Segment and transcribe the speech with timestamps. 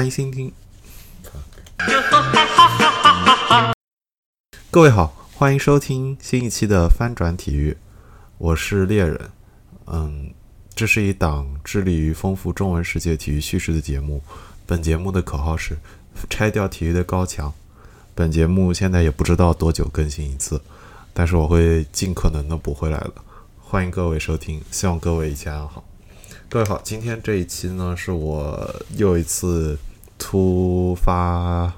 [0.00, 0.50] 欢迎新听。
[4.70, 7.76] 各位好，欢迎收听新一期的翻转体育，
[8.38, 9.28] 我是猎人。
[9.88, 10.32] 嗯，
[10.74, 14.22] 这是一档致力于丰富中文世界体育叙事的节目。
[14.64, 15.76] 本节目的口号是
[16.30, 17.52] 拆掉体育的高墙。
[18.14, 20.58] 本节目现在也不知道多久更新一次，
[21.12, 23.12] 但是我会尽可能的补回来的。
[23.58, 25.84] 欢迎各位收听，希望各位一切安好。
[26.48, 29.78] 各位好，今天这一期呢是我又一次
[30.22, 31.72] 突发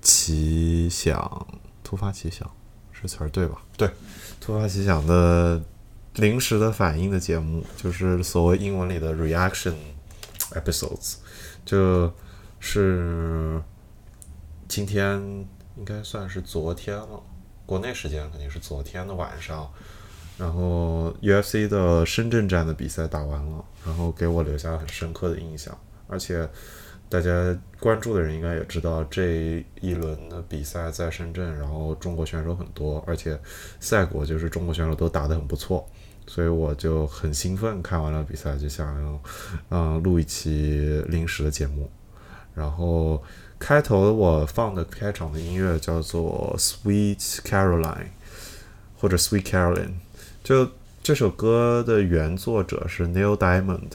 [0.00, 1.46] 奇想，
[1.82, 2.48] 突发奇想
[2.92, 3.60] 是词儿对吧？
[3.76, 3.90] 对，
[4.40, 5.60] 突发奇想的
[6.14, 9.74] 临时的反应的节目，就是所谓英文里的 reaction
[10.52, 11.16] episodes，
[11.64, 12.10] 就
[12.60, 13.60] 是
[14.68, 15.20] 今天
[15.76, 17.20] 应该算是昨天了，
[17.66, 19.68] 国内时间肯定是昨天的晚上。
[20.38, 25.76] 然后 UFC 的深圳站的比赛打完了，然后给我留下了很深刻的印象。
[26.08, 26.48] 而且
[27.16, 33.40] 大家关注的人应该也知道，这一轮的比赛在深圳，然后中国选手很多，而且
[33.80, 35.88] 赛果就是中国选手都打得很不错，
[36.26, 37.80] 所以我就很兴奋。
[37.80, 39.22] 看完了比赛，就想要
[39.70, 41.90] 嗯录一期临时的节目。
[42.54, 43.22] 然后
[43.58, 47.82] 开头我放的开场的音乐叫做《Sweet Caroline》
[48.98, 49.86] 或者《Sweet Caroline》。
[50.44, 50.68] 就
[51.02, 53.92] 这首歌的原作者是 Neil Diamond，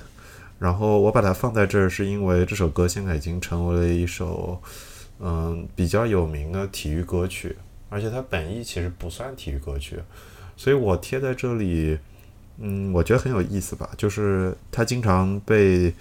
[0.61, 4.61] 然后我把它放在这儿，是因为这首歌现在已经成为了一首
[5.19, 7.57] 嗯比较有名的体育歌曲，
[7.89, 9.99] 而且它本意其实不算体育歌曲，
[10.55, 11.97] 所以我贴在这里，
[12.59, 15.91] 嗯，我觉得很有意思吧，就是它经常被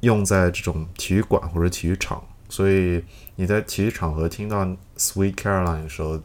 [0.00, 3.04] 用在这种体育馆或者体育场，所以
[3.36, 4.64] 你在体育场合听到
[4.96, 6.18] Sweet Caroline 的时候。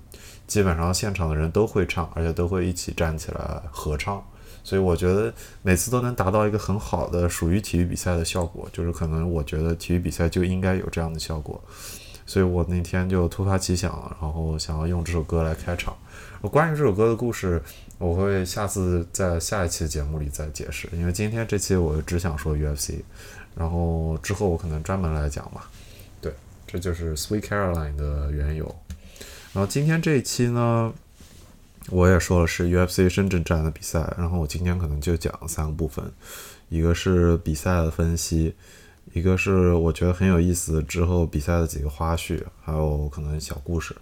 [0.50, 4.25] 基本上现场的人都会唱，而且都会一起站起来合唱，
[4.63, 8.67] 所以我觉得每次都能达到一个很好的属于体育比赛的效果。
[8.71, 11.61] 就是可能我觉得体育比赛就应该有这样的效果，
[12.25, 15.95] 所以我那天就突发奇想，然后想要用这首歌来开场。
[16.41, 17.61] 关于这首歌的故事，
[17.97, 23.01] 我会下次在下一期节目里再解释，因为今天这期我只想说 UFC，
[23.56, 25.69] 然后之后我可能专门来讲吧。
[26.21, 26.33] 对，
[26.65, 28.73] 这就是 Sweet Caroline 的缘由。
[29.51, 30.94] 然后今天这一期呢，
[31.89, 36.11] 我也说了是 UFC 深圳站的比赛，然后我今天可能就讲三个部分，
[36.69, 38.53] 一个是比赛的分析，
[39.13, 43.95] 一个是我觉得很有意思之后比赛的几个花絮，还有可能小故事，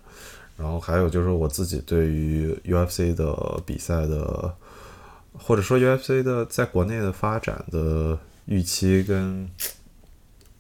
[0.58, 4.54] 然后还有就是我自己对于 UFC 的比赛的，
[5.34, 9.50] 或者说 UFC 的在国内的发展的预期跟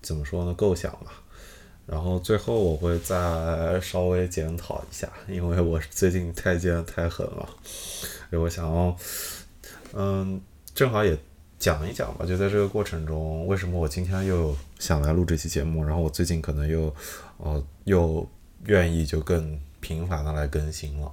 [0.01, 1.11] 怎么说呢构想吧。
[1.87, 8.97] 然后最后我会再稍微检讨一下，因为我最近太监太狠了，所以我想要，
[9.93, 10.41] 嗯，
[10.75, 11.17] 正好也
[11.57, 12.25] 讲一讲吧。
[12.25, 15.81] 就在这个过程中，为什么我今天又想来录这期节目？
[15.81, 16.93] 然后我最近可能又，
[17.37, 18.29] 哦，又
[18.65, 21.09] 愿意就更频繁的来更新了。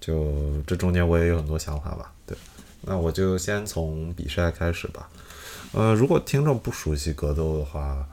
[0.00, 2.12] 就这中间我也有很多想法吧。
[2.26, 2.36] 对，
[2.80, 5.08] 那我就先从比赛开始吧。
[5.70, 8.04] 呃，如果听众不熟悉格斗的话。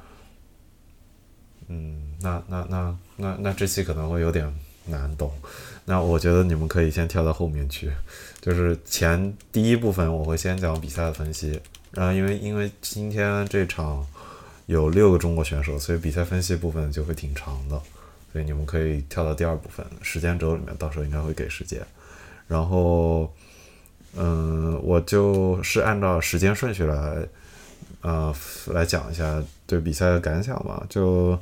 [1.68, 4.52] 嗯，那那那那那这期可能会有点
[4.86, 5.32] 难懂，
[5.86, 7.92] 那我觉得你们可以先跳到后面去，
[8.42, 11.60] 就是前第一部分我会先讲比赛的分析，
[11.92, 14.06] 然后因为因为今天这场
[14.66, 17.82] 有六个中国选手，所以比赛分析部分就会挺长的，
[18.32, 21.82] 所以你们可以跳到第二部分时间轴里面，到时候应该会给时间，
[22.48, 23.34] 然后
[24.16, 27.28] 嗯，我就是按照时间顺序来。
[28.02, 28.34] 呃，
[28.68, 30.84] 来讲一下对比赛的感想吧。
[30.90, 31.38] 就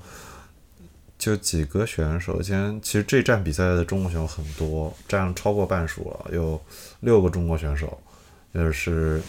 [1.18, 6.60] 就几个选手，先其实这站比赛的中国选手很多，占超过半数了，有
[7.00, 7.98] 六个中国选手，
[8.54, 9.22] 就是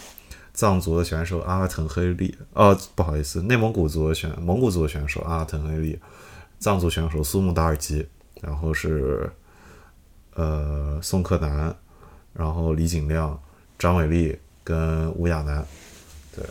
[0.53, 5.97] 藏族的选手阿拉腾黑利，哦，不好意思，内蒙古族的选蒙古族的选手阿拉腾黑利，
[6.59, 8.05] 藏族选手苏木达尔基，
[8.41, 9.31] 然后是
[10.33, 11.73] 呃宋克南，
[12.33, 13.39] 然后李景亮、
[13.79, 15.65] 张伟丽跟吴亚楠。
[16.35, 16.45] 对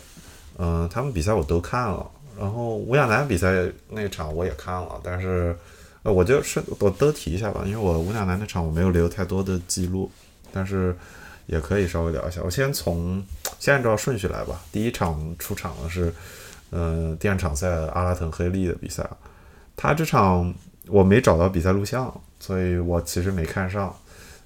[0.57, 5.55] 嗯，他们比赛我都看了，然后吴亚楠比赛那场我也看了，但是，
[6.03, 10.11] 呃，我就是我都提一下吧，因为我吴亚楠那场我没有留太多的记录，
[10.53, 10.95] 但是
[11.47, 12.41] 也可以稍微聊一下。
[12.43, 13.23] 我先从
[13.57, 14.61] 先按照顺序来吧。
[14.71, 16.13] 第一场出场的是，
[16.69, 19.09] 嗯，电场赛阿拉腾黑利的比赛，
[19.75, 20.53] 他这场
[20.87, 23.95] 我没找到比赛录像，所以我其实没看上，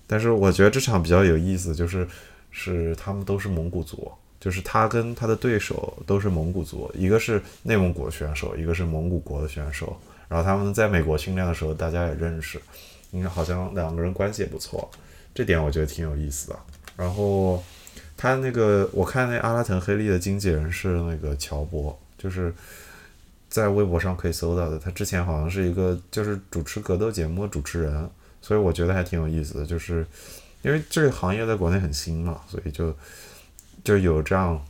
[0.08, 2.08] 但是我觉得这场比较有意思，就是
[2.52, 4.10] 是他们都是蒙古族。
[4.42, 9.96] 就是他跟他的对手都是蒙古族，一个是内蒙古选手，一个是蒙古国的选手。
[10.28, 12.60] 然后他们在美国训练的时候，大家也认识，
[13.12, 14.90] 应该好像两个人关系也不错，
[15.36, 16.60] 这点我觉得挺有意思的。
[16.98, 17.64] 然后
[18.18, 22.54] 他那个，我看那阿拉腾黑利的经纪人是那个乔波，就是
[23.50, 24.80] 在微博上可以搜到的。
[24.80, 28.10] 他之前好像是一个就是主持格斗节目的主持人，
[28.42, 29.66] 所以我觉得还挺有意思的。
[29.66, 30.08] 就是
[30.62, 32.96] 因为这个行业在国内很新嘛，所以就
[33.84, 34.64] 就有这样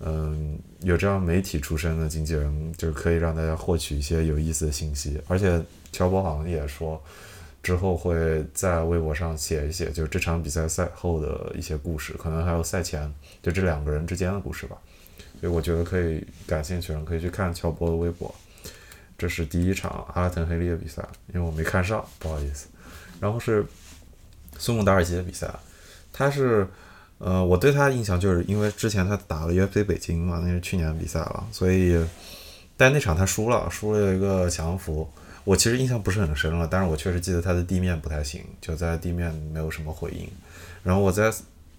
[0.00, 5.20] 嗯有这样媒体出身的经纪人，就可以让大家获取一些有意思的信息。
[5.28, 5.62] 而且
[5.92, 7.02] 乔博好像也说。
[7.62, 13.10] 之后会在微博上写一写，就这场比赛赛后的一些故事，可能还有赛前
[13.42, 14.76] 就这两个人之间的故事吧。
[15.40, 18.34] 所以我觉得可以感兴趣的人可以去看乔博的微博。
[19.16, 21.02] 这是第一场阿拉腾黑利的比赛，
[21.32, 22.68] 因为我没看上，不好意思。
[23.18, 23.64] 然后是
[24.58, 25.50] 苏姆达尔基的比赛，
[26.12, 26.68] 他是
[27.24, 31.98] 呃，我对他印象就是因为之前他打了 UFC 北京嘛，那是去年的比赛了，所以
[32.76, 35.08] 但那场他输了，输了一个降服。
[35.44, 40.28] 我其实印象不是很深了，但是我确实记得他的地面不太行，就在地面没有什么回应。
[40.82, 41.32] 然后我在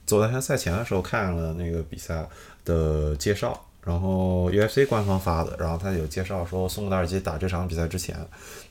[0.08, 2.28] 昨天赛前的时候看了那个比赛
[2.64, 8.18] 的介绍，然后 UFC 官方发的，然后他有介绍说，苏姆达尔基打这场比赛之前，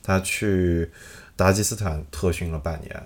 [0.03, 0.91] 他去
[1.37, 3.01] 达吉斯坦特训了半年。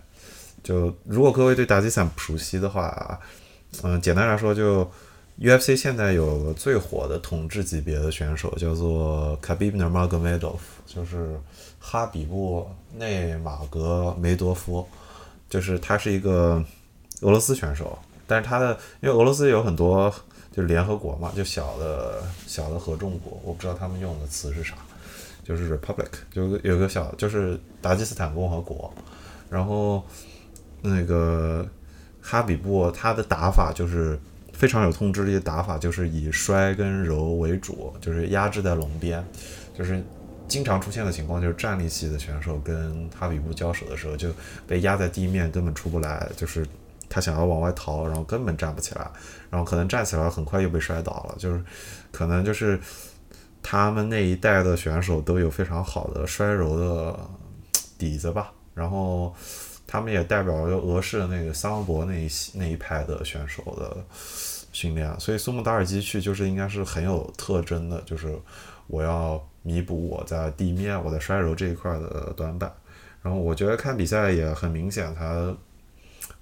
[0.63, 3.19] 就如果各位对达吉斯坦不熟悉的话，
[3.83, 4.89] 嗯，简单来说，就
[5.39, 11.39] UFC 现在有个最火的统治级别的选手叫做 Khabib Nurmagomedov，就是。
[11.81, 14.85] 哈比布内马格梅多夫，
[15.49, 16.61] 就是他是一个
[17.21, 17.97] 俄罗斯选手，
[18.27, 20.13] 但是他的因为俄罗斯有很多
[20.51, 24.75] 就是联合国嘛，就小的小的合众国，我不知道他们用的词是啥，
[25.41, 28.93] 就是 republic，就有个小就是达吉斯坦共和国，
[29.49, 30.03] 然后
[30.81, 31.65] 那个
[32.29, 34.19] 哈比布他的打法就是
[34.53, 39.24] 非常有统治力的打法，就是以摔跟柔为主，就是压制在笼边，
[39.77, 40.03] 就是。
[40.50, 44.31] 经常出现的情况就是站立系的选手跟哈比布交手的时候就
[44.65, 46.27] 被压在地面，根本出不来。
[46.36, 46.65] 就是
[47.07, 49.07] 他想要往外逃，然后根本站不起来，
[49.51, 51.36] 然后可能站起来很快又被摔倒了。
[51.38, 51.63] 就是
[52.12, 52.79] 可能就是
[53.62, 57.19] 他们那一代的选手都有非常好的摔柔的
[58.00, 58.51] 底子吧。
[58.74, 59.31] 然后
[59.89, 63.98] 他们也代表了俄式的那个桑博那一那一派的选手的
[64.72, 65.19] 训练。
[65.19, 68.38] 所以苏木达尔基去就是应该是很有特征的，就是
[68.88, 69.43] 我要。
[69.62, 72.72] 弥补我在地面、我在摔柔这一块的短板，
[73.22, 75.53] 然后我觉得看比赛也很明显，他，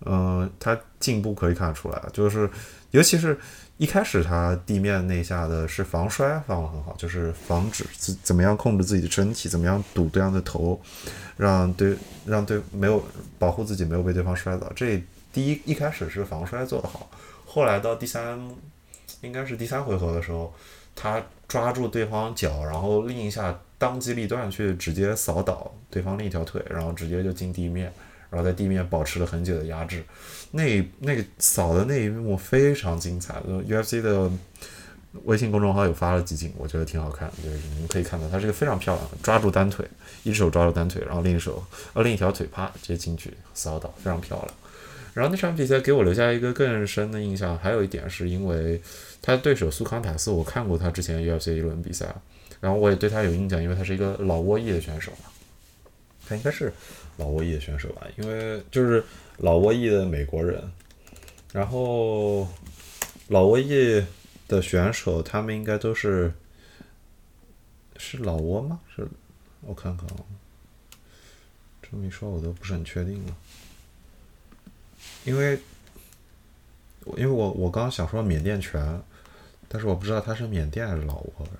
[0.05, 2.49] 嗯，他进步可以看得出来，就是
[2.91, 3.37] 尤其是
[3.77, 10.79] 一开始他地面那下的是防摔放得很好，就是防止自怎么样控制自己的身体，怎么样堵对方的头，
[11.35, 13.03] 让对让对没有
[13.39, 14.71] 保护自己没有被对方摔倒。
[14.75, 17.09] 这第一一开始是防摔做得好，
[17.45, 18.39] 后来到第三
[19.21, 20.53] 应该是第三回合的时候。
[20.99, 27.93] 他抓住对方脚，然后另一下当机立断去直接扫倒对方另一条腿，然后直接就进地面，
[28.29, 30.03] 然后在地面保持了很久的压制。
[30.51, 33.35] 那那个扫的那一幕非常精彩
[33.67, 34.31] ，UFC 的
[35.23, 39.85] 微信公众号有发了集锦，我觉得挺好看，就是你们可以看到，他是个非常漂亮，抓住单腿，
[40.23, 44.47] 一只手抓住单腿，然后另一手呃另一条腿啪直接进去扫倒，非常漂亮。
[45.13, 48.79] 然后那场比赛给我留下一个更深的印象，还有一点是因为
[49.19, 52.13] 他的对手苏康塔斯，我看过他之前 UFC 一轮比赛，
[52.61, 55.29] 然后我也对他有印象，因为他是一个老挝裔的选手嘛，
[56.29, 56.71] 他应该是
[57.17, 59.03] 老挝裔的选手吧，因为就是
[59.37, 60.63] 老挝裔的美国人，
[61.51, 62.47] 然后
[63.27, 64.05] 老挝裔
[64.47, 66.31] 的选手他们应该都是
[67.97, 68.79] 是老挝吗？
[68.95, 69.07] 是，
[69.61, 70.23] 我看看啊，
[71.81, 73.35] 这么一说，我都不是很确定了。
[75.25, 75.59] 因为，
[77.17, 79.01] 因为我我刚刚想说缅甸拳，
[79.67, 81.53] 但是我不知道他是缅甸还是老挝人。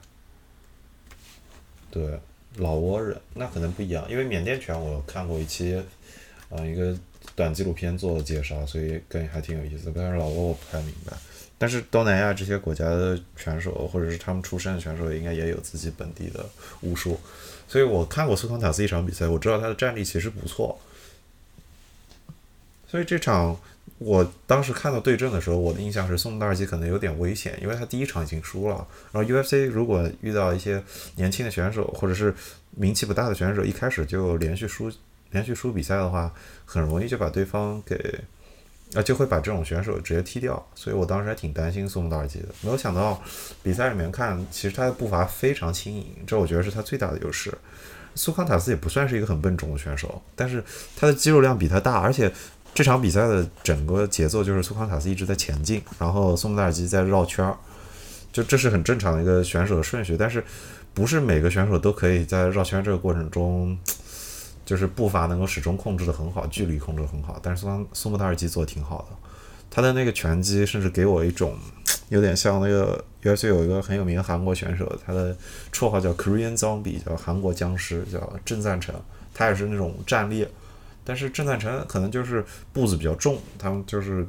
[1.89, 2.19] 对，
[2.57, 5.81] 老挝人那可能不一样，因为缅甸拳我看过一期，
[6.49, 6.97] 呃，一个
[7.35, 9.91] 短纪录片做的介绍，所以跟还挺有意思。
[9.95, 11.15] 但是老挝我不太明白。
[11.59, 16.45] 但是东南亚这些国家的拳手，或者是他们出身的选手，应该也有自己本地的
[16.81, 17.19] 武术。
[17.67, 20.79] 所以我看过苏康塔斯一场比赛，我知道他的战力其实不错。
[22.87, 23.59] 所以这场
[23.99, 28.87] 我当时看到对阵的时候，我的印象是宋达尔基可能有点危险，因为他第一场已经输了。
[29.11, 30.83] 然后 UFC 如果遇到一些
[31.15, 32.31] 年轻的选手或者是
[32.75, 34.91] 名气不大的选手，一开始就连续输
[35.31, 36.31] 连续输比赛的话，
[36.63, 38.19] 很容易就把对方给
[38.93, 40.63] 啊就会把这种选手直接踢掉。
[40.75, 42.45] 所以我当时还挺担心宋达尔基的。
[42.61, 43.19] 没有想到
[43.63, 47.51] 比赛里面看，其实他的步伐非常轻盈，这我觉得是他最大的优势。
[48.13, 50.63] 苏康塔斯也不算是一个很笨重的选手，但是
[50.95, 52.31] 他的肌肉量比他大，而且。
[52.77, 57.57] 这场比赛的整个节奏就是苏康塔斯一直在前进，然后宋达尔基在绕圈儿，
[58.31, 60.15] 就这是很正常的一个选手的顺序。
[60.15, 60.43] 但是
[60.93, 63.75] 不是每个选手都可以在绕圈这个过程中，
[64.63, 67.39] 就是步伐能够始终控制的很好，距离控制的很好。
[67.41, 69.17] 但是苏康苏达尔基做的挺好的，
[69.72, 71.57] 他的那个拳击甚至给我一种
[72.10, 75.36] 有点像那个 UFC 有一个很有名的韩国选手，他的
[75.74, 78.93] 绰号叫 Korean Zombie，叫韩国僵尸，叫郑赞成，
[79.34, 80.48] 他也是那种站立，
[81.07, 84.27] 但是郑赞成可能就是步子比较重，他们就是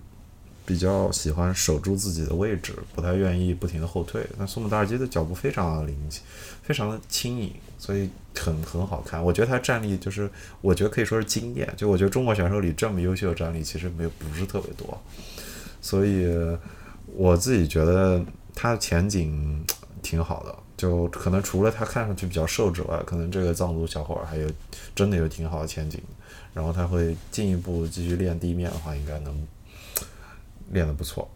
[0.65, 4.25] 比较喜欢守住自己的位置，不太愿意不停的后退。
[4.39, 5.99] 那苏姆达尔基的脚步非常的灵，
[6.63, 9.21] 非常的轻盈，所以很很好看。
[9.21, 10.31] 我觉得他站立就是，
[10.61, 11.69] 我觉得可以说是经典。
[11.77, 15.03] 就我觉得中国选手里这么优秀的站立其实没有不是特别多，
[15.81, 16.29] 所以
[17.13, 19.65] 我自己觉得他的前景
[20.01, 20.55] 挺好的。
[20.77, 24.49] 就可能除了他看上去比较瘦之外，可能这个藏族小伙儿还有
[24.95, 26.01] 真的有挺好的前景。
[26.59, 29.47] 然后他会进一步继续练地面的话，应该能
[30.73, 31.31] 练得不错。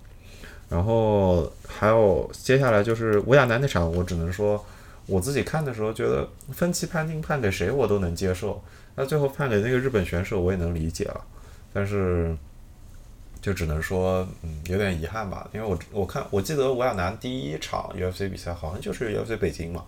[0.69, 4.63] 然后还有接下来就是吴亚楠那场，我只能说
[5.07, 8.61] 我自己看的时候觉得分期判定判给谁我都能接受，
[8.97, 11.25] 那最后判给那个日本选手我也能理解了，
[11.73, 12.37] 但是
[13.41, 19.85] 就只能说嗯有点遗憾吧，因为我我看我记得吴亚楠第一场 UFC 比赛好像就是 UFC 北京嘛。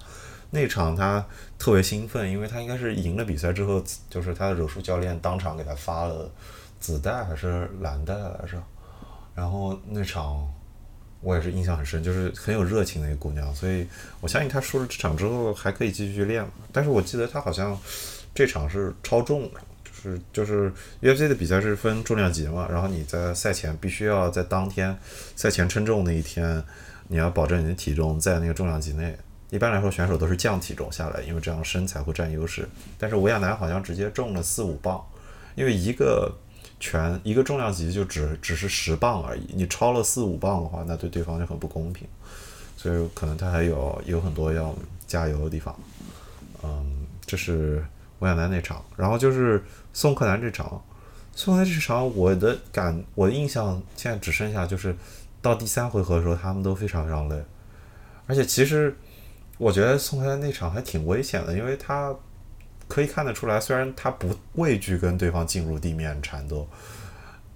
[0.55, 1.27] 那场他
[1.59, 6.31] 特别兴奋，因为他应该是赢了比赛之后，就是他的柔术教练当场给他发了
[6.79, 8.63] 紫带还是蓝带来着。
[9.35, 10.49] 然后那场
[11.21, 13.85] 我也是印象很深，就是很有热情的一个姑娘，所以
[14.21, 16.49] 我相信她输了这场之后还可以继续练。
[16.71, 17.77] 但是我记得她好像
[18.33, 19.51] 这场是超重，
[19.83, 24.97] 就是就是 UFC 的比赛是分重量级嘛，然后你在赛前必须要在当天
[25.35, 26.63] 赛前称重那一天，
[27.09, 29.17] 你要保证你的体重在那个重量级内。
[29.55, 32.69] 一般来说，选手都是降体重下来，因为这样身材会占优势。
[32.99, 35.01] 但是吴亚楠好像直接重了四五磅，
[35.55, 36.29] 因为一个
[36.81, 42.05] 拳一个重量级就只只是十磅而已，你超了四五磅的话，那对对方就很不公平。
[42.77, 44.75] 所以可能他还有有很多要
[45.07, 45.73] 加油的地方。
[46.65, 47.87] 嗯，这是
[48.19, 50.83] 吴亚楠那场，然后就是宋克南这场。
[51.37, 54.97] 宋克南这场，我的感我的印象现在只剩下就是
[55.41, 57.41] 到第三回合的时候，他们都非常非常累，
[58.27, 58.97] 而且其实。
[59.65, 62.15] 我觉得宋开那场还挺危险的，因为他
[62.87, 66.69] 可以看得出来，虽然他不畏惧跟对方进入地面缠斗，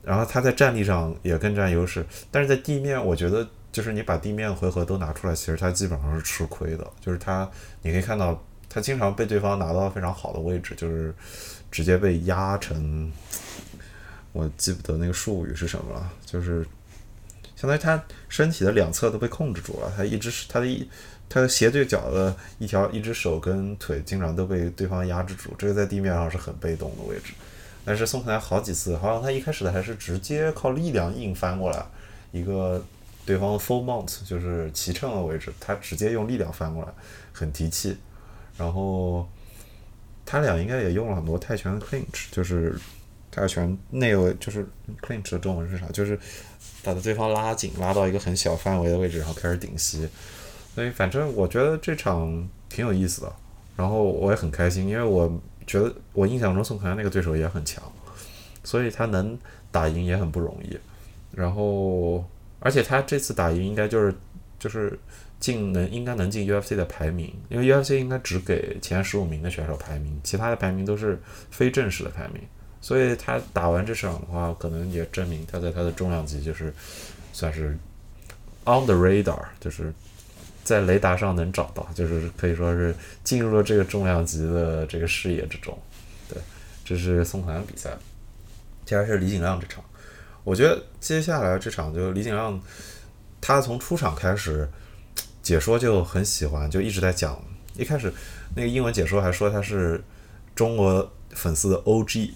[0.02, 6.90] 然后他在站立上也更占优势，但是在地面，我觉得就是你把地面回合都拿出来，其实他基本上是吃亏的。
[6.98, 7.46] 就是他，
[7.82, 11.14] 你可以看到他经常被对方拿到非常好的位置，就是
[11.70, 13.12] 直接被压成，
[14.32, 16.66] 我记不得那个术语是什么了，就是
[17.54, 20.88] 相当于他身体的两侧都被控制住了，他一直是他的一。
[21.28, 27.32] 他的斜对角的一条一只手跟腿经常都被对方压制住，这个在地面上是很被动的位置。
[27.84, 31.84] 但是宋克南好几次，好像他一开始的还是直接靠力量硬翻过来
[32.32, 32.84] 一个
[33.24, 36.92] 对方的 full mount，就是骑乘的位置，他直接用力量翻过来，
[37.32, 37.96] 很提气。
[38.56, 39.26] 然后
[40.26, 42.78] 他俩应该也用了很多泰拳的 clinch，就是
[43.30, 44.66] 泰拳内位，就是
[45.00, 45.86] clinch 的中文是啥？
[45.86, 46.18] 就是
[46.82, 50.08] 把对方拉紧，拉到一个很小范围的位置，然后开始顶膝。
[50.78, 53.32] 所以反正我觉得这场挺有意思的，
[53.74, 55.28] 然后我也很开心，因为我
[55.66, 57.82] 觉得我印象中宋克南那个对手也很强，
[58.62, 59.36] 所以他能
[59.72, 60.78] 打赢也很不容易。
[61.32, 62.24] 然后
[62.60, 64.14] 而且他这次打赢应该就是
[64.56, 64.96] 就是
[65.40, 71.20] 进能应该能进 UFC 的排名，因为 UFC 应该只给前十五名的选手排名，其他的排名都是
[71.50, 72.40] 非正式的排名。
[72.80, 76.72] 所以他打完这场的话，可能也证明他在他的重量级就是
[77.32, 77.76] 算是
[78.64, 79.92] on the radar，就是。
[80.68, 82.94] 在雷达上能找到，就是可以说是
[83.24, 85.76] 进入了这个重量级的这个视野之中。
[86.28, 86.36] 对，
[86.84, 87.96] 这是宋克南比赛。
[88.84, 89.82] 接下来是李景亮这场，
[90.44, 92.60] 我觉得接下来这场就李景亮，
[93.40, 94.68] 他从出场开始
[95.42, 97.42] 解说就很喜欢，就一直在讲。
[97.74, 98.12] 一开始
[98.54, 99.98] 那个英文解说还说他是
[100.54, 102.34] 中国粉丝的 O.G.，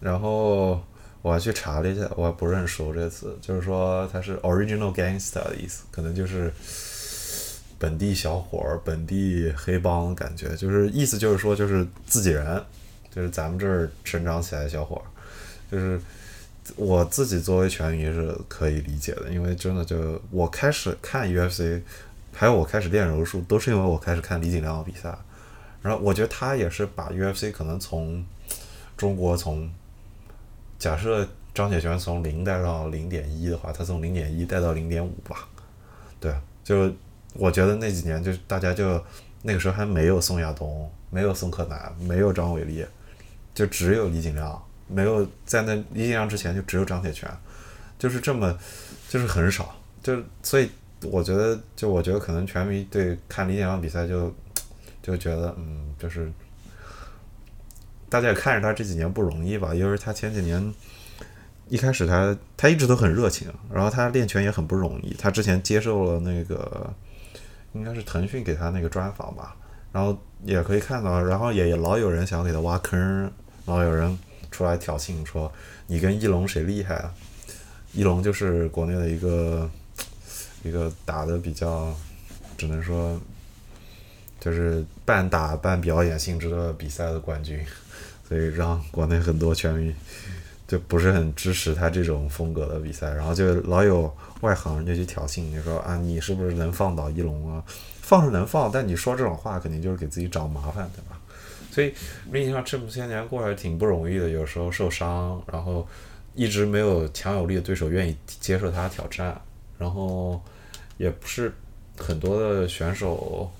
[0.00, 0.82] 然后
[1.20, 6.50] 我还去查了一下，我还不认识我这个词，就是说他是 Original Gangster 的意思，可能就是。
[7.78, 12.64] 本地小伙儿，本地黑帮感觉，就是意思就是说，就是自己人，
[13.14, 15.04] 就是咱们这儿成长起来的小伙儿，
[15.70, 16.00] 就是
[16.74, 21.82] 我自己作为拳迷是可以理解的，因为真的就我开始看 UFC，
[22.32, 25.14] 还有我开始练柔术，都是因为我开始看李景亮的比赛，
[25.82, 28.24] 然后我觉得他也是把 UFC 可能从
[28.96, 29.70] 中国从
[30.78, 35.46] 假设张铁拳从零带到零点一的话，他从零点一带到零点五吧，
[36.18, 36.34] 对，
[36.64, 36.90] 就。
[37.38, 39.02] 我觉得那几年就大家就
[39.42, 42.84] 那个时候还没有宋亚东，没有宋克南，没有张伟丽，
[43.54, 47.30] 就只有李景亮，没有在那李景亮之前就只有张铁拳，
[47.98, 48.56] 就是这么
[49.08, 50.70] 就是很少，就所以
[51.02, 54.34] 我觉得就我觉得可能拳迷对看李景亮比赛就
[55.02, 56.32] 就觉得嗯就是
[58.08, 60.72] 大家也看着他这几年不容易吧，因为他前几年
[61.68, 65.12] 一开始他他一直都很热情，然后他练拳也很不容易。
[65.14, 66.92] 他之前接受了那个
[67.76, 69.54] 应该是腾讯给他那个专访吧，
[69.92, 73.30] 然后也可以看到，然后也老有人想给他挖坑，
[73.66, 74.18] 老有人
[74.50, 75.52] 出来挑衅说
[75.86, 77.14] 你跟一龙谁厉害啊？
[77.92, 79.70] 一龙就是国内的一个
[80.62, 81.94] 一个打的比较，
[82.58, 83.20] 只能说
[84.40, 87.64] 就是半打半表演性质的比赛的冠军，
[88.28, 89.94] 所以让国内很多拳迷。
[90.68, 97.62] 就不是很支持他这种风格的比赛，然后就老有外行人就去挑衅，就说啊，你是不是能放倒一龙啊？
[98.00, 101.18] 放是能放，但你说这种话肯定就是给自己找麻烦，对吧？
[101.70, 101.92] 所以
[102.32, 105.86] 实际上这么些年过来挺不容易的，有时候受伤，然后
[106.34, 109.40] 一直没有强有力的对手愿意接受他挑战，
[109.78, 110.40] 然后
[110.96, 111.52] 也不是
[111.98, 113.50] 很多的选手。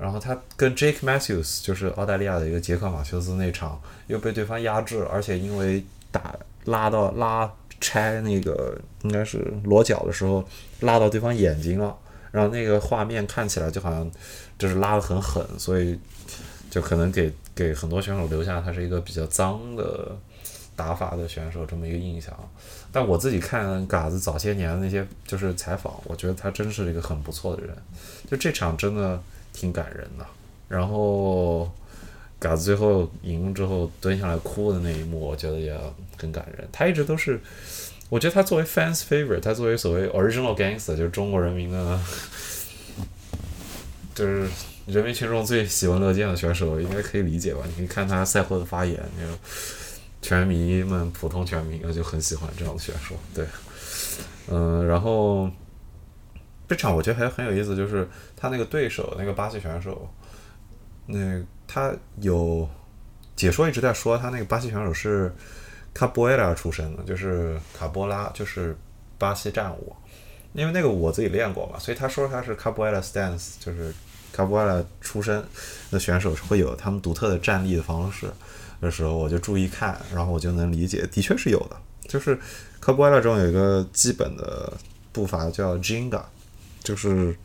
[0.00, 6.34] 然后他跟 Jake Matthews 就是澳大利亚的一个杰克马修斯那场又被对方压制，而且因为打
[6.64, 10.44] 拉到拉拆那个应该是裸脚的时候
[10.80, 11.96] 拉到对方眼睛了，
[12.30, 14.10] 然后那个画面看起来就好像
[14.58, 15.98] 就是拉得很狠，所以
[16.70, 20.16] 就可能给给很多选手留下他是一个比较脏的
[20.76, 22.32] 打法的选手这么一个印象。
[22.92, 27.76] 但我自己看嘎子早些年的那些就是采访，我觉得他真是一个很不错的人。
[28.30, 29.20] 就这场真的。
[29.52, 30.24] 挺感人的，
[30.68, 31.68] 然后
[32.40, 35.72] 嘎子最后赢之后蹲下来哭的那一幕，我觉得也
[36.16, 36.66] 很感人。
[36.72, 37.38] 他一直都是，
[38.08, 42.00] 我觉得他作为 fans favorite，他作为所谓 original gangster，就是中国人民的，
[44.16, 44.48] 就是
[44.86, 47.60] 人民群众最喜闻乐见的选手，应该可以理解吧？
[47.68, 53.14] 你可以看他赛后的发言，就拳迷们、普通拳迷就很喜欢这样的选手。
[53.34, 53.46] 对，
[54.48, 55.48] 嗯，然后。
[56.68, 60.08] 这场我觉得还很有意思，就是他那个对手那个巴西选手，
[61.06, 61.18] 那
[61.70, 62.68] 他有
[63.36, 65.32] 解说一直在说他那个巴西选手是
[65.94, 68.76] 卡波拉出身的，就是卡波拉就是
[69.18, 69.94] 巴西战舞，
[70.52, 73.94] 因为那个我自己练过嘛，所以他说他是卡波拉 stance，就是
[74.32, 75.44] 卡波拉出身
[75.90, 78.26] 的选手会有他们独特的站立的方式
[78.80, 81.76] 的时候，我就注意看，然后我就能理解，的确是有的，
[82.08, 82.36] 就是
[82.80, 84.72] 卡波拉中有一个基本的
[85.12, 86.22] 步伐叫 Jinga。
[86.82, 87.36] 就是，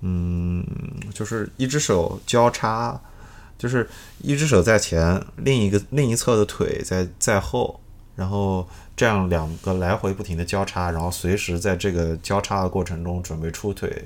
[0.00, 0.66] 嗯，
[1.12, 2.98] 就是一只手交叉，
[3.60, 3.86] 就是
[4.22, 7.78] 一只手在前，另一个另一侧的腿在在后，
[8.16, 14.04] 然后这样两个来回不停的交叉，然后随时在这个交叉的过程中准备出腿，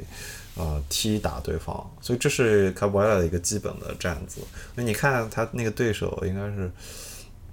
[0.56, 1.88] 呃，踢打对方。
[2.00, 4.40] 所以这是卡布埃拉的一个基本的站姿。
[4.74, 6.68] 那你看他那个对手应该是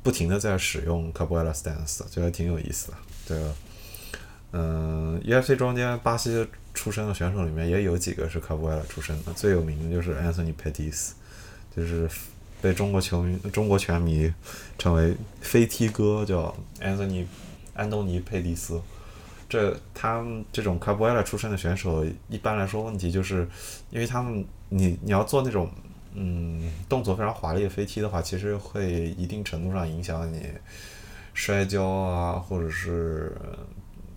[0.02, 2.98] 不停的在使用卡布埃拉 stance，觉得挺有意思的。
[3.28, 3.38] 对，
[4.54, 6.48] 嗯，UFC 中间巴西。
[6.74, 11.10] 出身的选手里面也有几个是卡布埃拉出身的，最有名的就是 Anthony Pettis，
[11.76, 12.10] 就是
[12.62, 14.32] 被中国球迷、中国拳迷
[14.78, 17.26] 称为“飞踢哥”，叫 Anthony
[17.74, 18.82] 安东尼佩蒂斯。
[19.50, 23.48] 这他们这种卡布埃拉出身的选手，一般来说问题就是，
[23.90, 25.70] 因为他们你你要做那种
[26.14, 30.46] 嗯动作非常华丽的飞踢的话，其实会一定程度上影响你
[31.34, 33.36] 摔跤啊，或者是。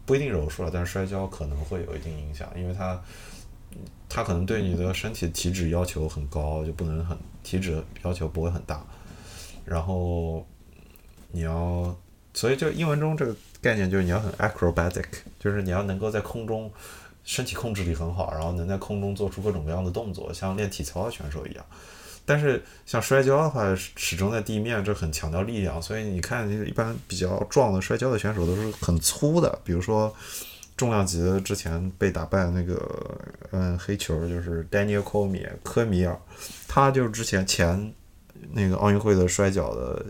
[0.07, 3.03] 不一定柔术了，但是摔跤可能会有一定影响，因为他，
[4.15, 8.87] 它可能对你的身体体脂要求很高，就不能很体脂要求不会很大，
[9.65, 10.47] 然后
[11.33, 11.93] 你要，
[12.33, 15.07] 所以就英文中这个概念就是你要很 acrobatic，
[15.41, 16.71] 就是你要能够在空中
[17.25, 21.67] 身体控制力很好，然后能在空中做出各种各样的动作，像练体操的选手一样。
[22.25, 29.59] 但是像摔跤的话，始终在地面，这很强调力量，所以你看，一般比较壮的摔跤的选手都是很粗的。
[29.65, 30.15] 比如说
[30.77, 33.19] 重量级的之前被打败那个，
[33.51, 36.19] 嗯，黑球就是 Daniel c o m i 科米尔，
[36.67, 37.93] 他就是之前前
[38.53, 40.05] 那个奥运会的摔跤的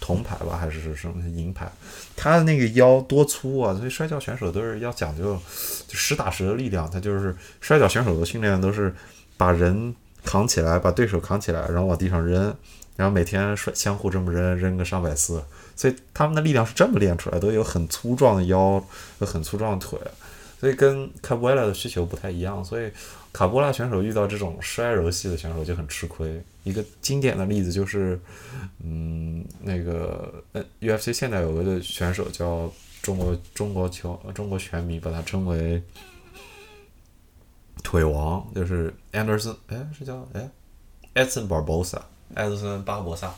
[0.00, 1.70] 铜牌吧，还是什么银牌？
[2.16, 3.74] 他的那个腰多粗啊！
[3.74, 5.38] 所以摔跤选手都是要讲究
[5.86, 8.94] 就实打实的力量，他就是摔跤选手的训练都是
[9.36, 9.94] 把人。
[10.22, 12.54] 扛起来，把对手扛起来，然后往地上扔，
[12.94, 15.42] 然后每天摔相互这么扔，扔个上百次，
[15.80, 18.78] 所以他们的力量是这么练出来，都有很粗壮的腰
[19.18, 19.98] 和很粗壮的腿，
[20.60, 22.90] 所以跟卡波拉的需求不太一样，所以
[23.32, 26.38] 卡波拉选手遇到这种摔柔系的选手就很吃亏。
[26.64, 28.20] 一个经典的例子就是，
[28.84, 30.44] 嗯，那个
[30.82, 35.82] UFC 现在有个选手叫中国中国球中国拳迷把他称为。
[37.82, 40.50] 腿王就是 Anderson，哎，是叫哎
[41.14, 41.98] ，Edson Barbosa，
[42.34, 43.34] 艾德森巴博萨，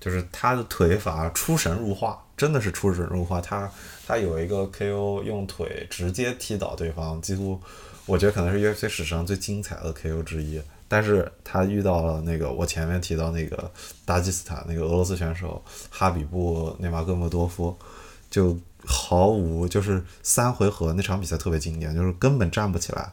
[0.00, 3.40] 就是他的腿法出神入化，真的是出神入化。
[3.40, 3.70] 他
[4.06, 7.60] 他有一个 KO 用腿直接踢倒对方，几乎
[8.06, 10.60] 我觉得可能是 UFC 史上最精彩的 KO 之一。
[10.90, 13.70] 但是他遇到了那个我前面提到那个
[14.06, 17.76] 达吉斯坦那个俄罗斯选手哈比布内马戈莫多夫，
[18.30, 23.12] 就毫无就是三回合那场比赛特别经典，就是根本站不起来，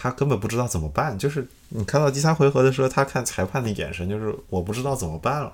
[0.00, 1.18] 他根本不知道怎么办。
[1.18, 5.52] 就是你看到第三回合的时候，他看裁判的眼神就是我不知道怎么办了，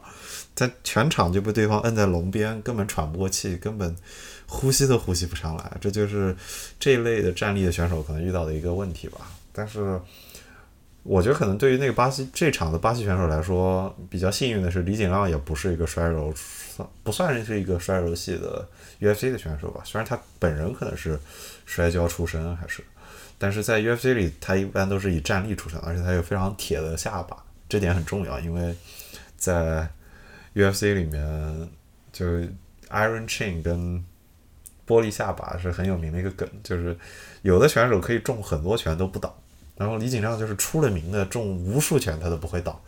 [0.54, 3.96] 在全场就被对方摁在笼边，根本喘不过气，根本
[4.46, 5.72] 呼吸都呼吸不上来。
[5.80, 6.36] 这就是
[6.78, 9.22] 这一类的站立的选手可能遇到的一个问题吧。
[9.52, 10.00] 但是。
[11.08, 18.68] 我觉得可能对于那个巴西这场的巴西选手来说，比较幸运的是李景亮也不是一个摔柔，算不算是一个摔柔系的
[19.00, 19.80] UFC 的选手吧？
[19.84, 21.16] 虽然他本人可能是
[21.64, 22.82] 摔跤出身，还是，
[23.38, 27.36] 但是在 UFC 里他一般都是以站立出身，而且他有非常铁的下巴，
[27.68, 28.74] 这点很重要，因为
[29.36, 29.88] 在
[30.54, 31.70] UFC 里面
[32.12, 32.24] 就
[32.88, 34.04] Iron Chain 跟
[34.86, 36.96] 玻璃下巴是很有名的一个梗，就是
[37.42, 39.36] 有的选手可以中很多拳都不倒。
[39.76, 42.80] 然后李景亮就是出了名的中无数拳他都不会倒，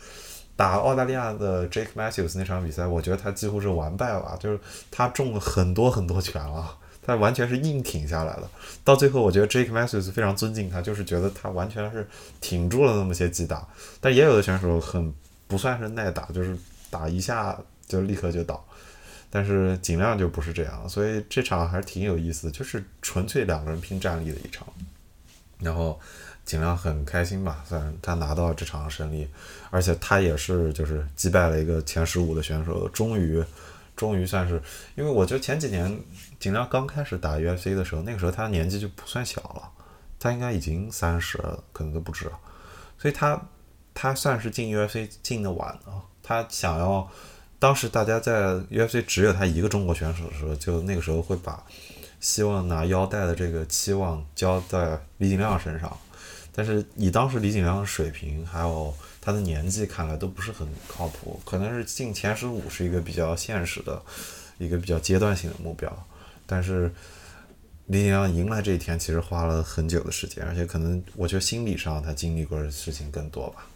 [0.56, 4.58] 打澳大利亚的 Jake Matthews 那场比赛，我觉得他几乎是完败了，就是
[4.90, 8.48] 他中了很多很多拳了，他完全是硬挺下来了。
[8.84, 12.06] 到最后，我觉得 Jake Matthews 非常尊敬他，就是觉得他完全是
[12.40, 13.66] 挺住了那么些击打。
[14.00, 15.12] 但也有的选手很
[15.46, 16.54] 不算是耐打，就是
[16.90, 18.62] 打一下就立刻就倒。
[19.30, 24.66] 但是尽量就不是这样，所以这场还是挺有意思，就是纯粹两个人拼战力的一场。
[25.58, 25.98] 然后。
[26.48, 29.28] 尽量很开心吧，虽然他拿到这场胜利，
[29.68, 33.44] 而且他也是就是击败了一个前十五的选手，终于，
[33.94, 34.58] 终于算是，
[34.94, 35.94] 因为我觉得前几年
[36.38, 39.70] 尽量刚开始打 UFC 的时候，那个时候他年纪就不算小了，
[40.18, 41.38] 他应该已经三十，
[41.72, 42.30] 可能都不止，
[42.98, 43.40] 所以他
[43.92, 47.10] 他算是进 UFC 进的晚啊，他想要，
[47.58, 51.64] 当时大家在 UFC 只有他一个中国选手的时候，就那个时候会把
[52.20, 55.96] 希望拿腰带的这个期望交在李景亮身上。
[56.52, 64.02] 但是以当时李景亮的水平，还有他的年纪看来都不是很靠谱，可能是进前十五是一个比较现实的，
[64.58, 65.88] 一个比较阶段性的目标。
[66.50, 66.90] 但是
[67.86, 73.66] 李景亮迎来这一天其实花了很久的时间，而且可能我觉得心理上他经历过的事情更多吧。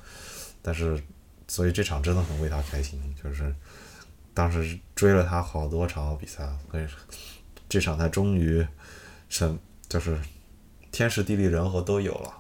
[0.62, 1.00] 但是
[1.46, 3.54] 所以这场真的很为他开心，就是
[4.32, 6.86] 当时追了他好多场比赛，所以
[7.68, 8.66] 这场他终于
[9.28, 9.54] 是
[9.88, 10.18] 就是
[10.90, 12.38] 天时地利人和都有了。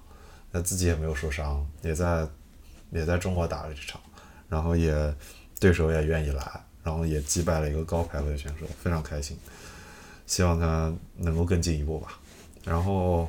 [0.52, 2.28] 他自己也没有受伤，也在
[2.90, 3.98] 也在中国打了这场，
[4.48, 5.14] 然后也
[5.58, 9.38] 对手也愿意来，然后也击败了一个高排位的选手，非常开心。
[10.26, 12.18] 希望他能够更进一步吧。
[12.64, 13.28] 然后，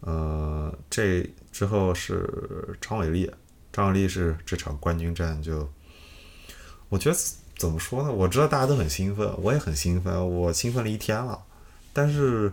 [0.00, 3.30] 呃，这之后是张伟丽，
[3.72, 5.68] 张伟丽是这场冠军战就，
[6.88, 7.16] 我觉得
[7.56, 8.12] 怎么说呢？
[8.12, 11.42] 我知道大家都很兴奋，我也很兴奋，我兴奋了一天了，
[11.92, 12.52] 但是。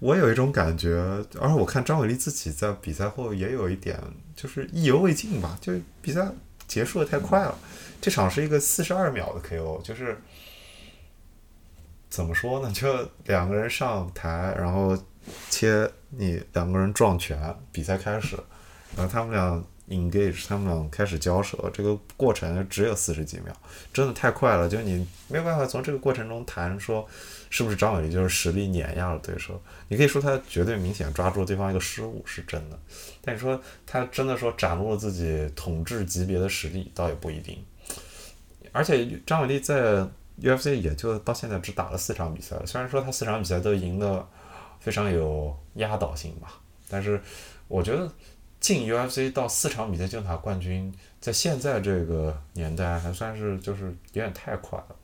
[0.00, 0.94] 我有一种感觉，
[1.40, 4.00] 而我看张伟丽自己在比赛后也有一点，
[4.36, 5.58] 就是意犹未尽吧。
[5.60, 6.30] 就比赛
[6.68, 7.58] 结束的太快了，
[8.00, 10.16] 这场是一个四十二秒的 KO，就是
[12.08, 12.70] 怎么说呢？
[12.72, 14.96] 就两个人上台，然后
[15.50, 18.36] 切你两个人撞拳，比赛开始，
[18.96, 23.54] 然后他们俩 engage，他们俩开始交手，这个过程只有四十几秒，
[23.92, 27.08] 真的太快了，就你没有办法从这个过程中谈说。
[27.50, 29.58] 是不是张伟丽就是实力碾压了对手？
[29.88, 32.78] 你可以说他绝对明显抓住了对方一个失误是真的，
[33.22, 37.64] 但你说他真的说展露了自己统治级别的实力，倒也不一定。
[38.70, 40.06] 而且张伟丽在
[40.42, 44.26] UFC 也就到现在只打了四场比赛，虽然说他四场比赛都赢得
[44.80, 47.20] 非常有压倒性吧，但是
[47.66, 48.10] 我觉得
[48.60, 54.96] 进 UFC 到四场比赛就拿冠军，在现在这个年代还算是就是有点太快了。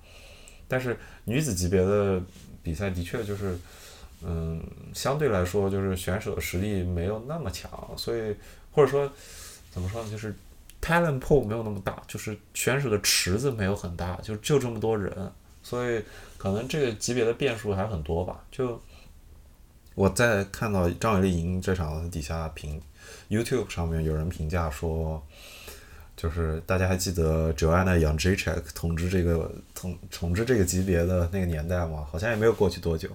[0.66, 2.20] 但是女子级别的
[2.62, 3.58] 比赛的确就是，
[4.22, 4.62] 嗯，
[4.94, 8.34] 相对来说就是选手的实力没有那么强，所以
[8.72, 9.10] 或者说
[9.70, 10.34] 怎么说呢，就是
[10.84, 16.02] talent pool 没有那么大，就是选手的池子没有很大，就就这么多人，所以
[16.36, 18.44] 可能这个级别的变数还很多吧。
[18.50, 18.78] 就
[19.94, 22.82] 我在看到张伟丽赢这场底下评
[23.30, 25.22] YouTube 上面有人评价说。
[26.16, 32.06] 就是大家还记得 Joanna Young Jacek 统治这个统统治这个级别的那个年代吗？
[32.08, 33.08] 好像也没有过去多久。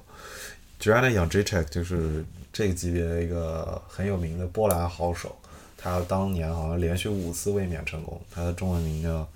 [0.82, 5.34] Joanna Young Jacek 就是这个级别的一个很有名的波兰好手，
[5.80, 8.22] 他当年好像连续五次卫冕成功。
[8.30, 9.28] 他的中文名叫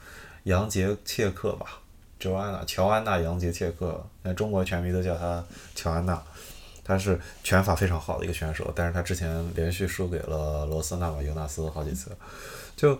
[0.43, 1.79] 杨杰切克吧
[2.19, 6.21] ，Joanna 乔安娜杨杰切克，那中国拳迷都叫他乔安娜。
[6.83, 12.11] 他是拳法非常好的一个选手，但是他之前连续输给了罗斯纳瓦尤纳斯好几次，
[12.75, 12.99] 就。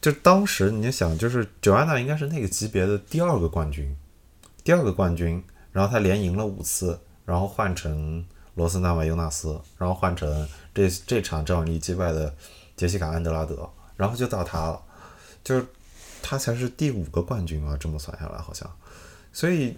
[0.00, 3.96] 就当时你想，就是 Joanna 应该是那个级别的第二个冠军，
[4.62, 8.22] 第二个冠军，然后他连赢了五次，然后换成
[8.54, 12.34] 罗斯纳瓦尤纳斯，然后换成这这场张伟丽击败的
[12.76, 14.82] 杰西卡安德拉德，然后就到她了，
[15.44, 15.64] 就是
[16.20, 18.68] 她才是第五个冠军啊，这么算下来好像，
[19.32, 19.76] 所以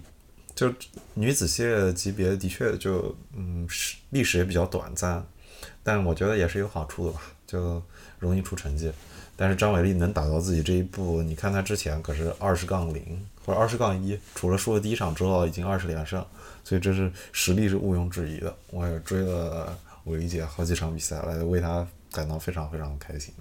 [0.55, 0.73] 就
[1.13, 5.23] 女子系列的级别的确就嗯是历史也比较短暂，
[5.83, 7.81] 但我觉得也是有好处的吧，就
[8.17, 8.91] 容易出成绩。
[9.39, 16.25] 但是张伟丽能打到自己这一步，你看她之前可是二十杠零或者二十杠一，除了输了第一场之后，已经二十连胜，
[16.63, 18.51] 所以这是实力是毋庸置疑的。
[18.71, 19.77] 我也追了
[20.07, 23.33] 我理解好几场比赛，来为他感到非常非常开心。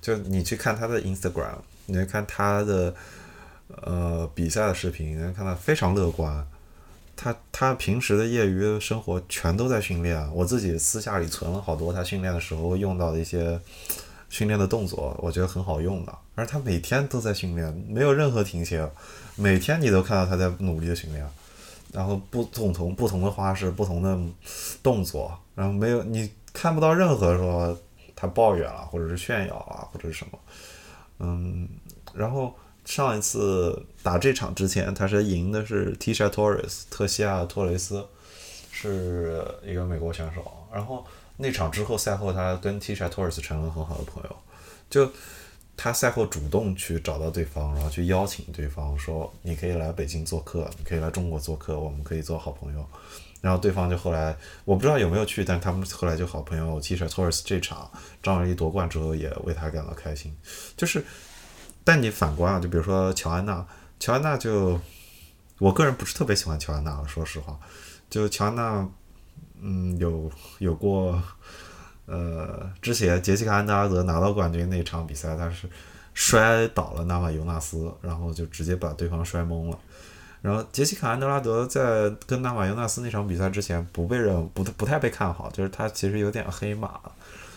[0.00, 1.56] 就你去看他的 Instagram，
[1.86, 2.94] 你去看他的
[3.82, 6.46] 呃比赛的视频，能看到非常乐观。
[7.16, 13.58] 他他平时的业余生活全都在训练，我自己私下里存了好多他训练的时候用到的一些。
[14.32, 18.90] 训练的动作我觉得很好用的，而他每天都在训练，没有任何停歇，
[19.36, 21.28] 每天你都看到他在努力的训练，
[21.92, 24.18] 然后不同同不同的花式、不同的
[24.82, 27.78] 动作，然后没有你看不到任何说
[28.14, 30.38] 他抱怨了，或者是炫耀啊，或者是什么，
[31.18, 31.68] 嗯，
[32.14, 38.06] 然后上一次打这场之前，他是赢的是 Tisha Torres 特西亚托雷斯，
[38.70, 41.04] 是一个美国选手，然后。
[41.38, 44.36] 那场之后，赛后他跟 Tisha Torres 成了很好的朋友。
[44.90, 45.10] 就
[45.76, 52.86] 他赛后主动去找到对方，然后去邀请对方说：“你可以来北京做客，你可以来中国做客，我们可以做好朋友。”
[53.42, 56.80] 然后对方就后来我不知道有没有去，但他们后来就好朋友。
[56.80, 57.90] Tisha Torres 这场
[58.22, 60.34] 张伟丽夺冠之后，也为他感到开心。
[60.74, 61.04] 就是，
[61.84, 63.66] 但你反观啊，就比如说乔安娜，
[64.00, 64.80] 乔安娜就
[65.58, 67.60] 我个人不是特别喜欢乔安娜，说实话，
[68.08, 68.88] 就乔安娜。
[69.64, 70.28] 嗯，有
[70.58, 71.22] 有过，
[72.06, 75.70] 呃，之前杰西卡安德拉德拿到冠军那场比赛，他是
[76.14, 79.78] 摔倒了纳瓦尤纳斯，然后就直接把对方摔懵了。
[80.42, 87.00] 然后杰西卡安德拉德在跟纳瓦尤纳斯那场比赛之前不被认不不太被看好，就是他其实有点黑马，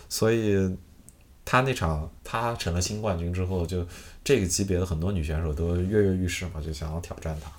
[0.08, 0.78] 所以
[1.44, 3.86] 他那场他成了新冠军之后，就
[4.24, 7.52] 这个级别的很多女选手都跃跃欲试嘛，就想要挑战他。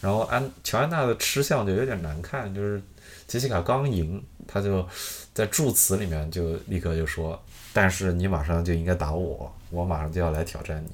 [0.00, 2.80] 然后安乔安娜的吃相就有点难看，就是。
[3.26, 4.86] 杰西卡刚赢，他就
[5.34, 7.38] 在祝词里面就立刻就说
[7.74, 10.88] ：“但是你马上就应该打我，我马上就要来挑战你。”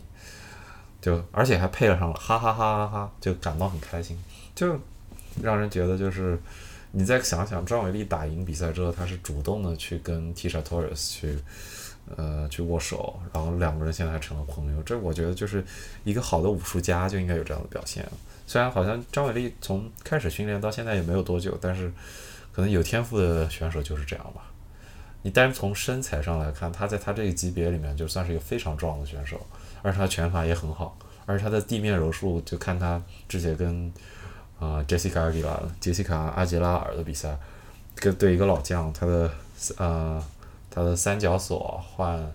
[1.04, 4.18] 就而且还配了上了哈哈哈哈哈，就感到很开心，
[4.54, 4.80] 就
[5.42, 6.40] 让人觉得就是
[6.92, 11.38] 你再想想张伟丽打赢比赛之后，他是主动的去跟 Tisha Torres 去
[12.16, 15.62] 呃去握手，然后两个人现在还成了朋友，这我觉得就是
[16.04, 18.02] 一个好的武术家就应该有这样的表现。
[18.46, 21.92] 虽然好像张伟丽从开始训练到现在也没有多久，但是
[22.50, 24.50] 可能有天赋的选手就是这样吧。
[25.20, 29.46] 你单从身材上来看，他在他这个级别里面就算是一个非常壮的选手，
[29.84, 33.92] 而他拳法也很好，而且他的地面柔术就看他之前跟
[34.58, 37.38] 啊杰西卡阿吉拉杰西卡阿吉拉尔的比赛，
[37.94, 39.30] 跟对一个老将，他的
[39.76, 40.20] 呃
[40.68, 42.34] 他的三角锁换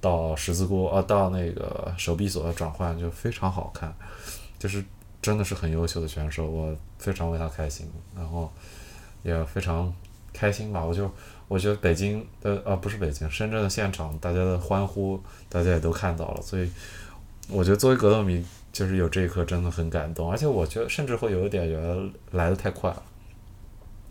[0.00, 3.92] 到十字锅，呃到那个手臂锁的转换就非常好看，
[4.58, 4.84] 就是。
[5.24, 8.52] 真的是很优秀的选手，我非常为他开心，然后
[9.22, 9.90] 也非常
[10.34, 10.84] 开心吧。
[10.84, 11.10] 我就
[11.48, 15.18] 我觉得北京的啊不是北京，深圳的现场大家的欢呼，
[15.48, 16.68] 大家也都看到了，所以
[17.48, 23.02] 我觉得作为格斗迷，就是有这一刻真的很感动，而且我觉得甚至会有一点觉得来的太快了。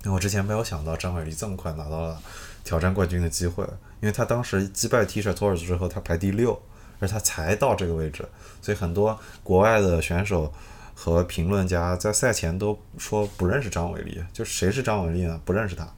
[0.05, 2.19] 因为我之前没有想到张伟丽这么快拿到了
[2.63, 3.63] 挑战冠军的机会，
[4.01, 6.59] 因为他当时击败 T 恤托尔斯之后，他排第六，
[6.99, 8.25] 而他才到这个位置，
[8.61, 10.51] 所以很多国外的选手。
[10.95, 15.41] 和评论家在赛前都说不认识张伟丽，就谁是张伟丽呢？
[15.43, 15.91] 不认识他，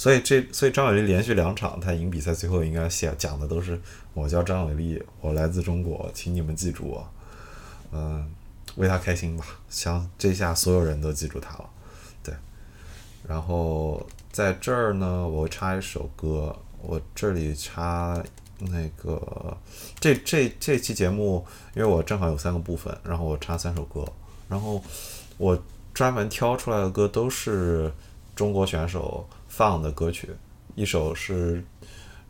[0.00, 3.78] 所以这所以张伟丽连续两场他赢比赛，最后应该写讲的都是
[4.14, 7.06] 我叫张伟丽，我来自中国，请你们记住我，
[7.92, 8.26] 嗯，
[8.76, 11.68] 为他开心吧，想这下所有人都记住他了，
[12.22, 12.34] 对，
[13.28, 18.18] 然后在这儿呢，我插一首歌，我这里插。
[18.62, 19.56] 那个，
[19.98, 24.04] 这这这期节目，因为我正好有三个部分，然后我插三首歌，
[24.48, 24.82] 然后
[25.36, 25.62] 我
[25.94, 27.90] 专门挑出来的歌都是
[28.36, 30.34] 中国选手放的歌曲，
[30.76, 31.62] 一首是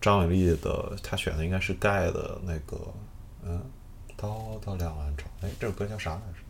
[0.01, 2.77] 张伟丽的，他选的应该是盖的那个，
[3.45, 3.63] 嗯，
[4.17, 6.41] 刀刀两万长，哎，这首歌叫啥来着？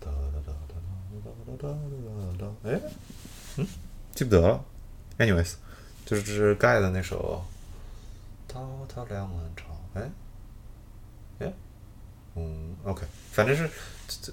[0.00, 2.80] 哒哒哒哒哒哒哒哒哒，哎，
[3.56, 3.66] 嗯，
[4.14, 4.64] 记不得了
[5.18, 5.54] ，anyways，
[6.06, 7.44] 就是盖的那首。
[8.46, 10.10] 滔滔两岸潮，哎，
[11.40, 11.52] 哎，
[12.34, 13.68] 嗯，OK，反正是，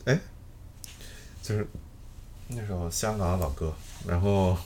[0.06, 0.18] 哎，
[1.42, 1.68] 就是
[2.48, 3.74] 那首香港的老歌。
[4.08, 4.58] 然后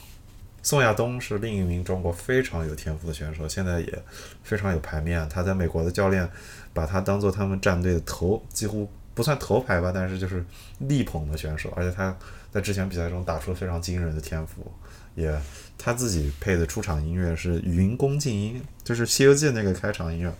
[0.62, 4.02] 宋亚东是另一名中国非常有天赋的选手，现在也
[4.42, 5.26] 非常有牌面。
[5.28, 6.28] 他在美国的教练
[6.72, 10.44] 把他当做他们战队的头，几乎不算头牌吧，但是就是
[10.78, 11.72] 力捧的选手。
[11.74, 12.14] 而且他
[12.52, 14.70] 在之前比赛中打出了非常惊人的天赋，
[15.14, 15.40] 也
[15.78, 20.32] 他自己配的出场音乐是《云宫静音》，就是《西游记》那个开场音乐。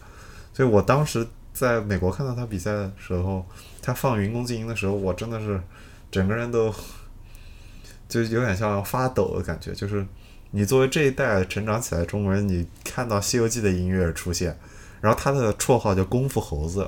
[0.52, 3.46] 所以我当时在美国看到他比赛的时候，
[3.80, 5.58] 他放《云宫静音》的时候，我真的是
[6.10, 6.74] 整个人都
[8.10, 9.72] 就有点像发抖的感觉。
[9.72, 10.04] 就是
[10.50, 14.58] 你作为这一代成长起来中国人，你看到《西游记》的音乐出现，
[15.00, 16.86] 然后他的绰号叫“功夫猴子”，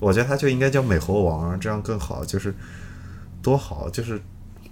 [0.00, 2.24] 我觉得他就应该叫“美猴王”，这样更好。
[2.24, 2.52] 就是
[3.42, 4.20] 多好，就是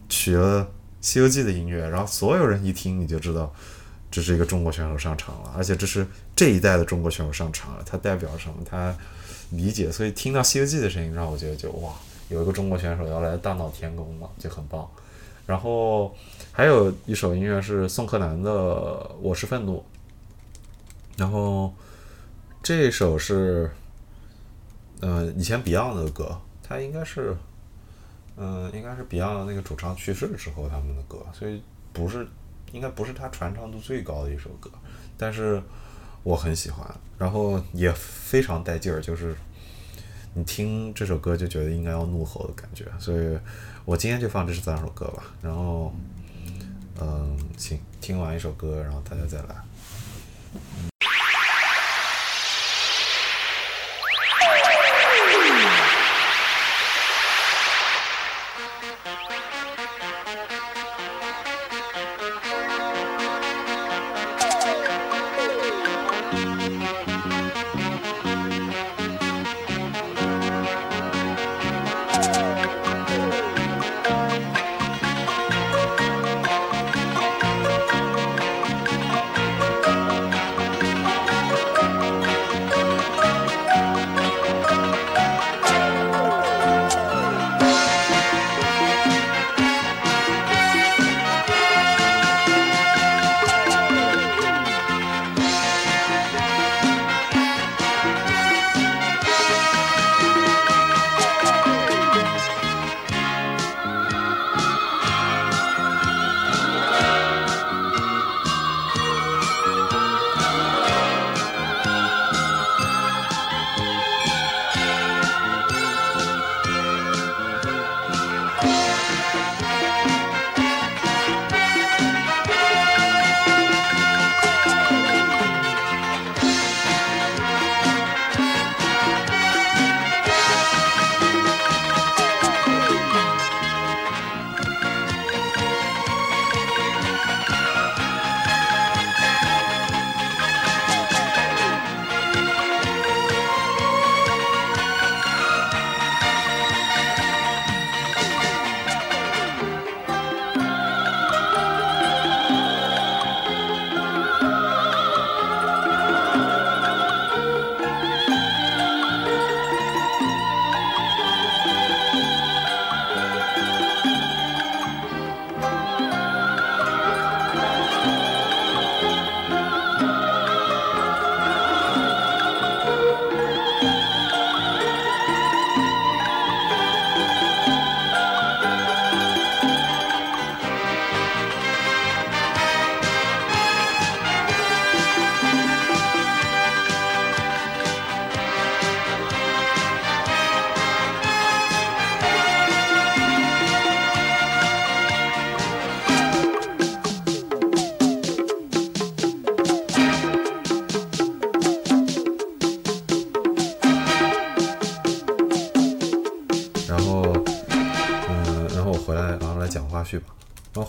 [0.08, 0.64] 取了
[1.00, 3.54] 《西游记》的音乐，然后所有人一听你就知道
[4.10, 8.54] 这是一个中国选手上场了，而且这是这一代的中国选手上场了，他代表什么？
[8.64, 8.92] 他
[9.50, 11.92] 理解，所以听到《西游记》的声音，让我觉得就哇，
[12.28, 14.88] 有一个中国选手要来大闹天宫了，就很棒。
[15.46, 16.14] 然后
[16.52, 18.50] 还有一首音乐是宋克南的
[19.20, 19.78] 《我是愤怒》，
[21.16, 21.72] 然后
[22.62, 23.70] 这首是
[25.00, 27.36] 呃以前 Beyond 的歌，它应该是
[28.38, 32.26] 嗯、应该是 Beyond 那个主唱去世之后他们的歌，所以不是
[32.72, 34.70] 应该不是他传唱度最高的一首歌，
[35.16, 35.62] 但是
[36.22, 39.34] 我很喜欢，然后也非常带劲儿，就是
[40.34, 43.38] 你听这首歌就觉得应该要怒吼的感觉，所以
[43.86, 45.94] 我今天就放这三首歌吧，然后
[47.00, 49.54] 嗯，行，听完一首歌，然后大家再来。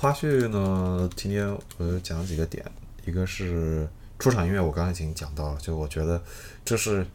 [0.07, 2.63] 花絮呢，今天我就讲几个点，
[3.05, 3.85] 一个是
[4.17, 6.23] 出场音乐，我刚才已经讲到了，就我觉得
[6.63, 7.05] 这是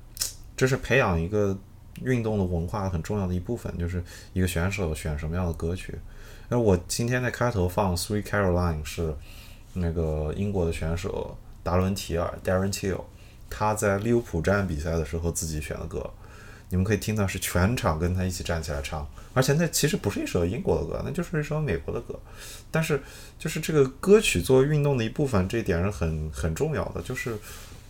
[0.55, 1.57] 这是培养一个
[2.03, 5.99] 运动的文化很重要的一部分，就是一个选手选什么样的歌曲。
[6.51, 9.16] 那我今天在开头放《Sweet Caroline》是
[9.72, 13.05] 那个英国的选手达伦提尔 （Darren Till），
[13.49, 16.11] 他在利物浦站比赛的时候自己选的歌。
[16.73, 22.18] 你们可以听到是全场跟他一起站起来唱，而且那其实不是一首英国的歌，那就是一首美国的歌。
[22.70, 22.99] 但是
[23.39, 27.03] 就是这个歌曲作为运动的一部分，这一点是很很重要的。
[27.03, 27.37] 就是，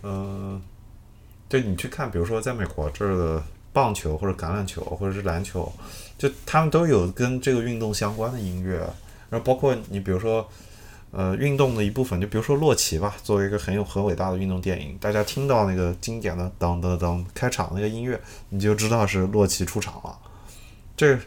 [0.03, 0.61] 嗯、
[1.49, 3.41] 对你去看，比如说在美国这儿的
[3.73, 5.73] 棒球或者橄榄球或者是篮球，
[6.19, 8.79] 就他们都有跟这个运动相关的音乐，
[9.31, 10.51] 然后包括你比如说。
[11.13, 20.19] 呃，运动的一部分，就比如说洛奇吧，作为一个很有很伟大的运动电影，大家听到那个经典的当当当开场那个音乐，你就知道是洛奇出场了。
[20.97, 21.19] 这，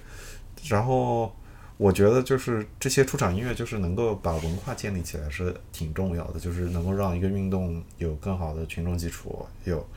[0.68, 1.32] 然后
[1.78, 9.88] 我觉得就是这些出场音乐，就是能够把文化建立起来是挺重要的，就是能够让一个运动有更好的群众基础，有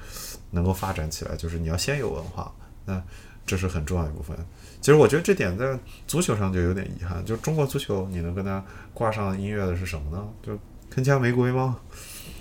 [0.51, 1.35] 能够发展起来。
[1.35, 2.53] 就是你要先有文化，
[2.85, 3.03] 那
[3.47, 4.37] 这是很重要一部分。
[4.81, 8.65] 其实我觉得这点在足球上就有点遗憾，就中国足球你能跟它
[8.95, 10.27] 挂上音乐的是什么呢？
[10.43, 10.53] 就
[10.95, 11.79] 铿锵玫瑰吗？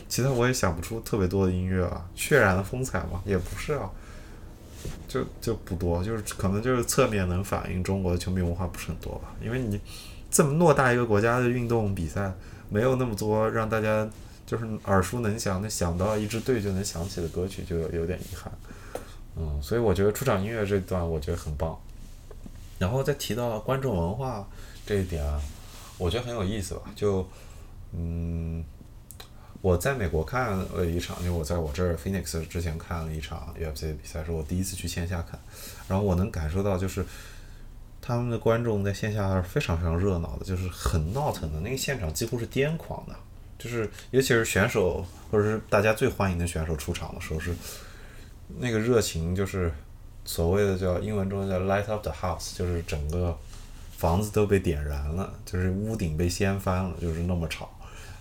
[0.07, 3.89] 其他我也想不出特别多的音乐啊，血染的风采嘛，也不是啊。
[5.07, 9.33] 就就不多，就是可能就是侧面能反映中国的球迷文化不是很多吧。
[9.43, 9.79] 因为你
[10.29, 12.31] 这么偌大一个国家的运动比赛，
[12.69, 14.07] 没有那么多让大家
[14.45, 18.51] 就是耳熟能详的想到一支队就能想起的歌曲，就有点遗憾。
[19.35, 21.77] 嗯，所以我觉得出场音乐这段我觉得很棒。
[22.79, 24.47] 然后再提到观众文化
[24.85, 25.41] 这一点啊，
[25.97, 26.81] 我觉得很有意思吧。
[26.95, 27.27] 就
[27.93, 28.63] 嗯。
[29.59, 35.37] 我在美国看了一场，因为我在我这儿 Phoenix 之前看了一场 UFC 的比赛，是我第一次去线下看，
[35.87, 37.03] 然后我能感受到就是
[37.99, 43.15] 他们的观众在线下是非常非常热闹的，就是很闹腾的，那个现场几乎是癫狂的，
[43.57, 47.51] 就是尤其是选手或者是大家最欢迎的选手出场的时候，是
[48.59, 49.73] 那个热情，就是
[50.27, 53.35] 所谓的叫英文中叫 light up the house，就是整个
[53.95, 57.69] 房子都被点燃了，就是屋顶被掀翻了，就是那么吵。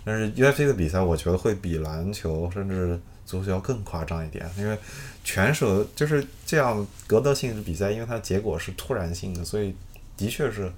[0.05, 2.97] 但是 UFC 的比赛，我觉得会比篮球甚至
[3.27, 4.79] 足球更夸张一点，因为
[5.25, 9.75] 拳手就是这样格斗性的比赛，因为它结果是突然性的，所以
[10.17, 10.71] 的确是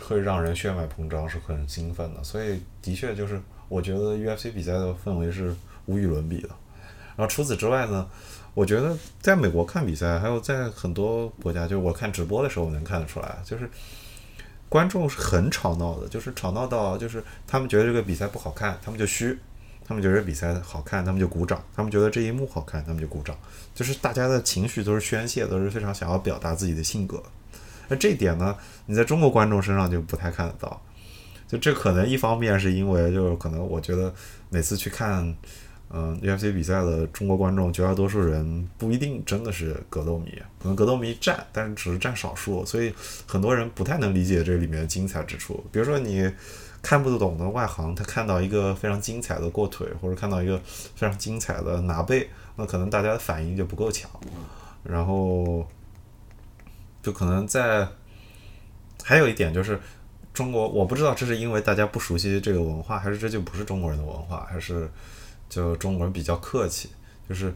[0.00, 2.24] 会让人血脉膨胀，是很兴奋的。
[2.24, 5.54] 所以的确就是我觉得 UFC 比赛的氛围是
[5.86, 6.48] 无与伦比的。
[7.16, 8.08] 然后除此之外呢，
[8.54, 13.68] 我觉得在美国看比赛，还有在很多国家，就是我看直播的时候能看得出来，就是。
[14.70, 19.34] 观众是很吵闹的，就是吵闹到就是他们觉得这个比赛不好看，他们就嘘；
[19.84, 23.36] 他们觉得比赛好看，他们就鼓掌；他们觉得这一幕好看，他们就鼓掌。
[23.74, 27.20] 就是大家的情绪都是宣泄，都是非常想要表达自己的性格。
[27.88, 30.80] 那这一点呢，你在中国观众身上就不太看得到。
[31.48, 34.14] 就这可能一方面是因为，就是可能我觉得
[34.50, 35.34] 每次去看。
[35.92, 40.30] 嗯，UFC 比赛的中国观众绝大多数人不一定真的是格斗迷，
[40.62, 42.94] 可能格斗迷占，但是只是占少数，所以
[43.26, 45.64] 很多人不太能理解这里面的精彩之处。
[45.72, 46.32] 比如说你
[46.80, 54.08] 看不懂的外行，他看到一个非常精彩的过腿，或者看到一个非常精彩的拿背，那可能大家的反应就不够强，
[54.84, 55.66] 然后
[57.02, 57.88] 就可能在
[59.02, 59.80] 还有一点就是
[60.32, 64.88] 中国，我不知道这是因为大家不熟悉这个文化，还是这就不是中国人的文化，还是。
[65.50, 66.88] 就中国人比较客气，
[67.28, 67.52] 就是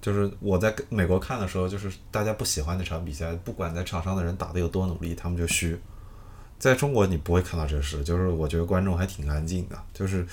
[0.00, 5.78] 就是我在美国看的时候，就是大家不喜欢那场比赛，不管在场上的人打得有多努力，他们就虚。
[6.58, 10.26] 在中国你不会看到这事，就是我觉得观众还挺安静的，就是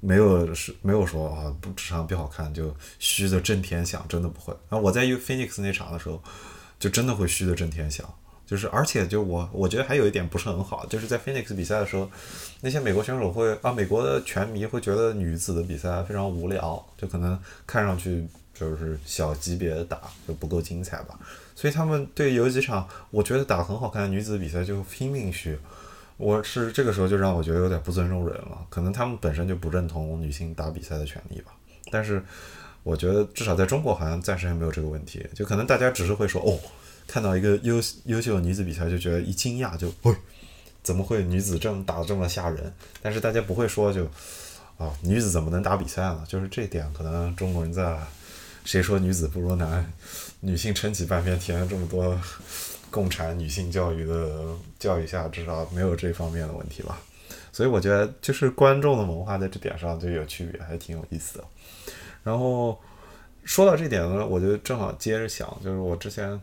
[0.00, 4.52] 没有是没有说啊不这场不好看就虚的震天响，真的不会。
[4.68, 6.22] 然后我在 Phoenix 那场的时候，
[6.78, 8.06] 就真的会虚的震天响。
[8.50, 12.10] 就是，而且就我，我觉得还有一点不是很好，就是在 Phoenix 比赛的时候，
[12.62, 21.16] 那些美国选手会啊，美国的拳迷会觉得女子的比赛非常无聊，就可能看上去就是小级别的打就不够精彩吧。
[21.54, 25.56] 所以他们对有几场我觉得打很好看的女子比赛就拼命去。
[26.16, 31.52] 我是这个时候就让我觉得有点不尊重人了，可能他们本身就不认同女性打比赛的权利吧。
[31.92, 32.20] 但是
[32.82, 36.58] 我觉得至少在中国好像暂时还没有这个问题，就可能大家只是会说哦。
[37.10, 40.14] 看到一个优优秀的女子比赛，就觉得一惊讶，就喂，
[40.80, 42.72] 怎么会女子这么打的这么吓人？
[43.02, 44.04] 但是大家不会说就
[44.78, 46.24] 啊，女子怎么能打比赛呢？
[46.28, 47.98] 就是这点，可能中国人在
[48.64, 49.92] 谁说女子不如男，
[50.38, 52.16] 女性撑起半边天这么多
[52.92, 56.96] 共产女性教育的教育下，至少没有这方面的问题吧。
[57.52, 61.44] 所以我觉得，就是观众的文化在这点上就有区别，还挺有意思的。
[62.22, 62.78] 然后
[63.42, 66.40] 说到这点呢，我就正好接着想，就是我之前。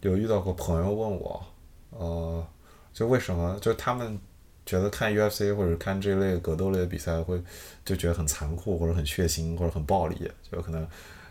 [0.00, 1.44] 有遇到过朋友问我，
[1.90, 2.46] 呃，
[2.92, 4.18] 就为什么就他们
[4.64, 7.42] 觉得看 UFC 或者看这类格斗类的比赛会
[7.84, 10.88] 就觉得很残酷或者很血腥或者很暴力，就可能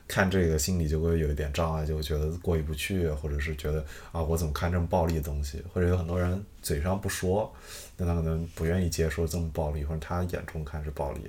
[0.07, 7.51] 看这个心里就会有一点障碍，就会觉得过意不去，或者是觉得啊我怎么看这么暴力的东西，或者有很多人嘴上不说，
[7.97, 11.21] 但他可能不愿意接受这么暴力，或者他眼中看是暴力。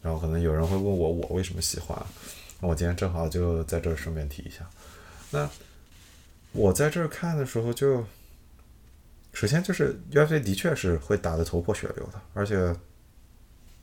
[0.00, 1.96] 然后可能有人会问我我为什么喜欢，
[2.60, 4.66] 那我今天正好就在这儿顺便提一下，
[5.30, 5.50] 那。
[6.52, 8.04] 我在这儿看的时候，就
[9.32, 12.76] 首先就是 UFC 的确是会打得头破血流的，而且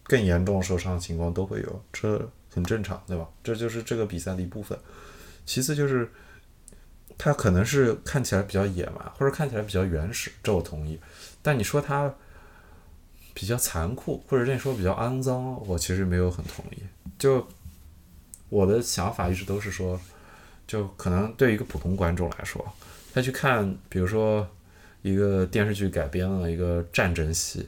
[0.04, 3.28] 更严重受伤的情况都会有，这很正常，对吧？
[3.44, 4.78] 这就是这个比赛的一部分。
[5.48, 6.08] 其次就是
[7.18, 11.00] 它可能是看起来比较野蛮，或者看起来比较原始，这我同意。
[11.42, 12.14] 但你说它
[13.34, 16.84] 比较残酷，或者这你说比较肮脏，我其实没有很同意。
[17.18, 17.48] 就
[18.50, 20.00] 我的想法一直都是说。
[20.70, 22.64] 就可能对一个普通观众来说，
[23.12, 24.48] 他去看，比如说
[25.02, 27.68] 一个电视剧改编了一个战争戏，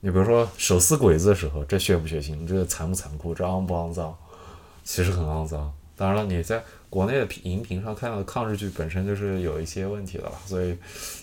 [0.00, 2.46] 你比如说手撕鬼子的时候，这血不血腥？
[2.46, 3.34] 这残不残酷？
[3.34, 4.14] 这肮不肮脏？
[4.84, 5.72] 其实很肮脏。
[5.96, 10.76] 当然了，你在国内的荧屏上看到的抗日剧本身就是有一些问题的了，所以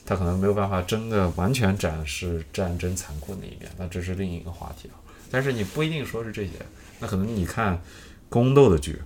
[0.04, 4.96] 它可能没有办法真的完全展示战争残酷那一面，那这是另一个话题了。
[5.30, 6.54] 但是你不一定说是这些，
[7.00, 7.80] 那可能你看
[8.30, 9.00] 宫斗的剧，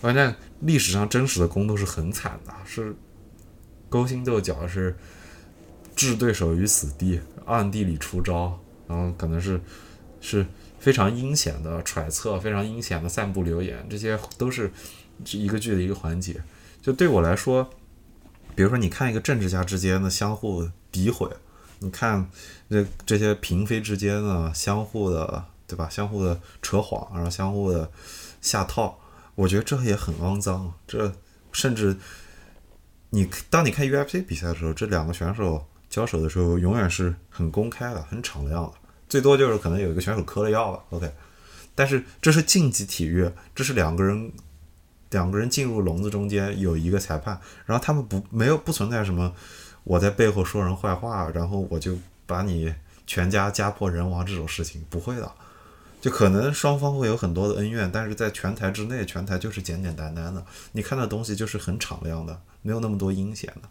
[0.00, 2.96] 关键历史上真实的宫斗是很惨的，是
[3.88, 4.96] 勾心斗角，是
[5.94, 8.58] 置对手于死地，暗地里出招，
[8.88, 9.60] 然后可能是
[10.20, 10.46] 是
[10.78, 14.70] 非常阴险的揣测，非常阴险的散布流言，这些都是。
[15.34, 16.42] 一个剧的一个环节，
[16.80, 17.70] 就对我来说，
[18.56, 21.30] 比如说你看一个政治家之间的相互诋毁，
[21.78, 22.28] 你看
[22.68, 25.88] 这这些嫔妃之间的相互的，对吧？
[25.88, 27.88] 相互的扯谎，然后相互的
[28.40, 28.98] 下套，
[29.42, 30.72] 我觉得这也很肮脏。
[30.86, 31.12] 这
[31.52, 31.96] 甚至
[33.10, 38.72] 你当你看 UFC 比赛的时候，这两个选手交手的时候，永远是很公开的、很敞亮的，
[39.08, 41.12] 最多就是可能有一个选手嗑了药了，OK。
[41.74, 44.32] 但是这是竞技体育，这是两个人。
[45.10, 49.30] 两个人进入笼子中间有一个裁判，然后他们不没有不存在什么
[49.84, 52.74] 我在背后说人坏话，然后我就把你
[53.06, 55.30] 全家家破人亡这种事情不会的，
[56.02, 63.68] 就可能双方会有很多的恩怨，但是在拳台之内，拳台就是简简单单的，你看的东西就是很敞亮的，没有那么多阴险的。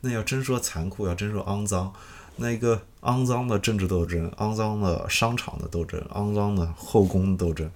[0.00, 1.92] 那要真说残酷，要真说肮脏，
[2.36, 7.68] 那一个肮脏的政治斗争，肮脏的商场的斗争，肮脏的后宫斗争，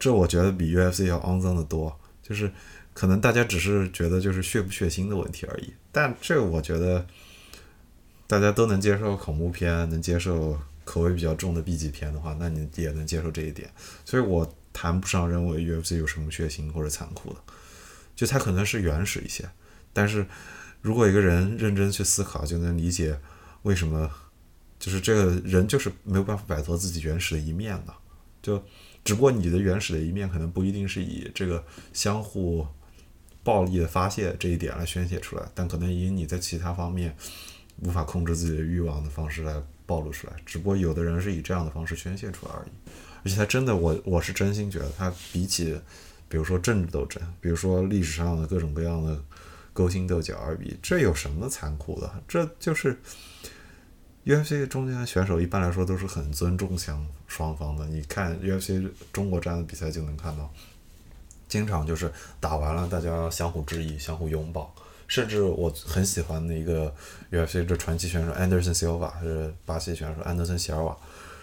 [0.00, 1.94] 这我觉得比 UFC 要肮脏的多。
[2.22, 2.50] 就是
[2.94, 7.04] 可能大家只是觉得就是血不血腥的问题而已，但这个我觉得
[8.26, 13.70] 大家都能接受恐怖片，能接受口味比较重的 B 级片的话，那你也能接受这一点。
[14.04, 17.40] 所以我谈不上认为 UFC 有什么血腥或者残酷的，
[18.14, 19.48] 就它可能是原始一些。
[19.92, 20.26] 但是
[20.80, 23.18] 如果一个人认真去思考，就能理解
[23.62, 24.10] 为什么
[24.78, 27.94] 就是这个人就是没有办法摆脱自己原始的一面的，
[28.40, 28.62] 就。
[29.04, 32.64] 只不过你的原始的一面可能不一定是以这个相互
[33.42, 37.12] 暴力的发泄这一点来宣泄出来，但可能以你在其他方面
[37.80, 39.60] 无法控制自己的欲望的方式来
[39.92, 40.32] 暴露出来。
[40.46, 42.70] 只不过有的人是以这样的方式宣泄出来而已。
[43.24, 45.78] 而且他真的，我我是真心觉得，他比起
[46.28, 49.22] 比如说政治斗争，比如说历史上的各种各样的
[49.72, 52.10] 勾心斗角而比，这有什么残酷的？
[52.26, 52.98] 这就是。
[54.24, 57.84] UFC 中间的选手一般来说都是很尊重相双方的。
[57.88, 60.48] 你看 UFC 中国站的比赛就能看到，
[61.48, 64.72] 经常就是打完了，大家相互致意、相互拥抱。
[65.12, 66.90] 甚至我很喜欢的一个
[67.30, 70.96] UFC 这传奇选手 Anderson Silva，是巴西选手安德森·席尔瓦，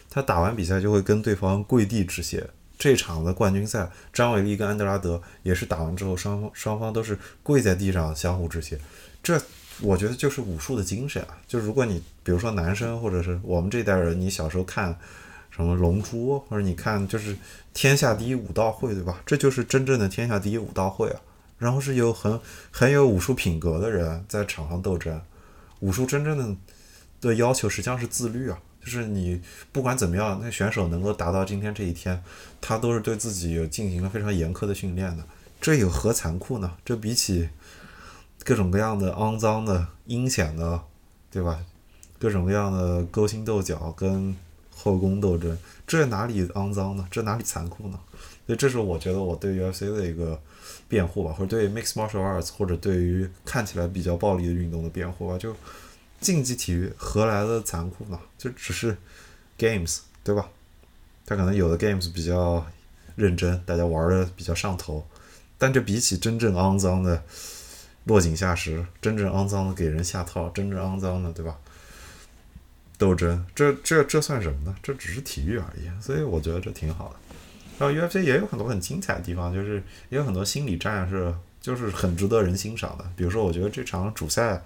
[0.09, 2.49] 他打完比赛就会跟对方跪地致谢。
[2.79, 8.79] 这场的冠军赛，张伟丽跟安德拉德也是打完之后，双方双方都是跪在地上相互致谢。
[9.21, 9.39] 这。
[9.81, 11.37] 我觉得就是武术的精神啊！
[11.47, 14.93] 就如果你比如说男生或者是我们这代人，你小时候看
[15.49, 17.33] 什么《龙珠》，或者你看就是
[17.73, 19.21] 天下第一武道会，对吧？
[19.25, 21.21] 这就是真正的天下第一武道会啊！
[21.59, 22.39] 然后是有很
[22.71, 25.21] 很有武术品格的人在场上斗争。
[25.81, 26.55] 武术真正的
[27.21, 28.57] 的要求实际上是自律啊！
[28.83, 29.39] 就是你
[29.71, 32.23] 不管怎么样，那选手能够达到今天这一天，
[32.59, 35.23] 他都是对自己有进行了非常严苛的训练的。
[35.61, 36.73] 这有何残酷呢？
[36.83, 37.49] 这比起……
[38.45, 40.81] 各种各样的肮脏的、阴险的，
[41.29, 41.59] 对吧？
[42.17, 44.33] 各种各样的勾心斗角跟
[44.73, 45.55] 后宫斗争，
[45.85, 47.05] 这哪里肮脏呢？
[47.11, 47.99] 这哪里残酷呢？
[48.49, 50.41] 所以这是我觉得我对 UFC 的一个
[50.87, 55.37] 辩护吧，或者对 Mixed Martial Arts，或者对于看起来比较暴力的运动的辩护吧。
[55.37, 55.55] 就
[56.19, 58.19] 竞技体育何来的残酷呢？
[58.39, 58.97] 就只是
[59.59, 60.49] Games，对吧？
[61.27, 62.65] 他可能有的 Games 比较
[63.15, 65.05] 认真，大家玩的比较上头，
[65.59, 67.23] 但这比起真正肮脏的。
[68.05, 71.59] 落井下石，真正肮脏的给人下套，真正肮脏的，对吧？
[72.97, 74.75] 斗争，这这这算什么呢？
[74.81, 77.28] 这只是体育而已，所以我觉得这挺好的。
[77.79, 83.05] 然后 UFC 也有很多很精彩的地方，就是也有很多心理战是就是很值得人欣赏的。
[83.15, 84.61] 比如说，我觉得这场主赛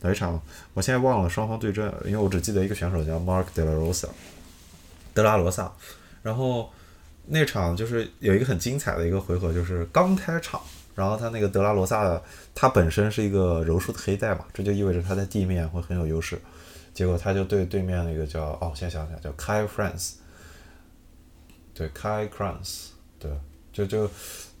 [0.00, 0.40] 哪一场，
[0.72, 4.08] 我现在忘了双方对阵，因为我只记得一个选手叫 Mark De La Rosa，
[5.12, 5.72] 德拉罗萨。
[6.22, 6.70] 然后
[7.26, 10.60] 那场就是有一个很精彩的一个回合，就是刚开场。
[10.94, 12.22] 然后他那个德拉罗萨的，
[12.54, 16.38] 他本身是一个柔术的黑带嘛，这就意味着他在地面会很有优势。
[16.92, 20.12] 结果他就对对面那个叫哦，先想想叫 Kai France，
[21.82, 22.86] 对，Kai Crans，
[23.18, 23.30] 对，
[23.72, 24.08] 就就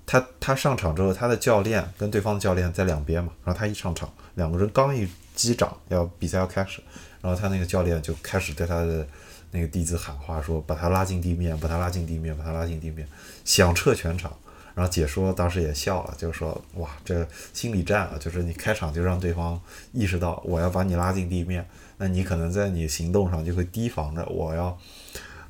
[0.04, 6.82] 他他上场之后，他的教练跟对方的教练在两边嘛，然后他一上场，两个人刚一击掌，要比赛要开始，
[7.20, 9.06] 然后他那个教练就开始对他的
[9.52, 13.06] 那个弟子喊话，说把他拉进地面，把他拉进地面，把他拉进地面，
[13.44, 14.36] 响彻全场。
[14.74, 19.60] 然后解说当时也笑了，就是说哇，这心理战啊，就是你开场就让对方
[19.92, 21.68] 意识到我要把你拉进地面，
[21.98, 24.76] 那你可能在你行动上就会提防着我要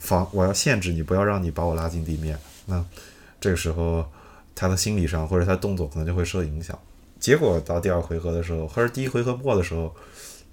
[0.02, 2.38] 防，我要限制你，不要让你把我拉进地面。
[2.66, 2.84] 那
[3.40, 4.04] 这个时候
[4.54, 6.78] 他的心理上或者他动作可能就会受影响。
[7.18, 9.94] 结果到第二回合的时候，或者第一回合末的时候，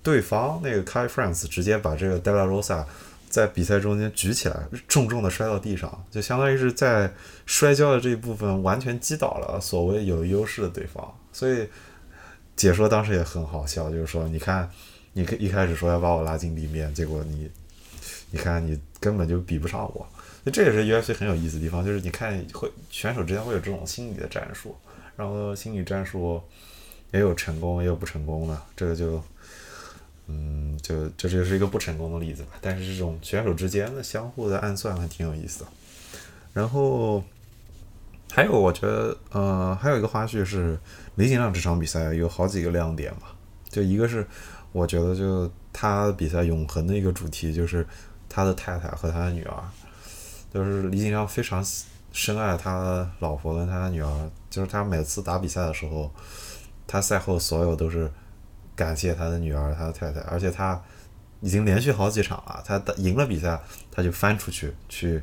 [0.02, 2.86] 对方那个 Kai France 直接把这个 Della Rosa。
[3.30, 7.14] 在比赛中间举起来，重重的摔到地上，就相当于是在
[7.46, 11.14] 摔跤的这一部分完全击倒了所谓有优势的对方。
[11.32, 11.70] 所以
[12.56, 14.68] 解说当时也很好笑，就是说，你看，
[15.14, 17.48] 你一开始说要把我拉进地面，结果你，
[18.32, 20.08] 你看你根本就比不上我。
[20.44, 24.76] 那这也是 UFC 很有意思的地方，就是你看会选手之间会有这种心理的战术，
[25.16, 26.42] 然后心理战术
[27.12, 29.22] 也有成功也有不成功的，这个就。
[30.32, 32.50] 嗯，就这就是一个不成功的例子吧。
[32.62, 35.66] 但是这种选手之间的相互的暗算还挺有意思的。
[36.54, 37.24] 然后
[38.32, 40.78] 还有，我觉得，呃，还有一个花絮是
[41.16, 43.36] 李景亮这场比赛有好几个亮点吧。
[43.70, 44.24] 就一个是，
[44.72, 47.84] 我觉得就他比赛永恒的一个主题就是
[48.40, 49.64] 他的太太和他的女儿，
[50.54, 51.64] 就是李景亮非常
[52.12, 54.32] 深爱他老婆跟他的女儿。
[54.50, 56.12] 就是他每次打比赛的时候，
[56.88, 58.12] 他赛后所有都是。
[58.76, 60.82] 感谢他的女儿，他的太太，而且他
[61.42, 62.64] 已经连续好几场了。
[62.66, 63.60] 他赢了比赛，
[63.92, 65.22] 他就翻出去去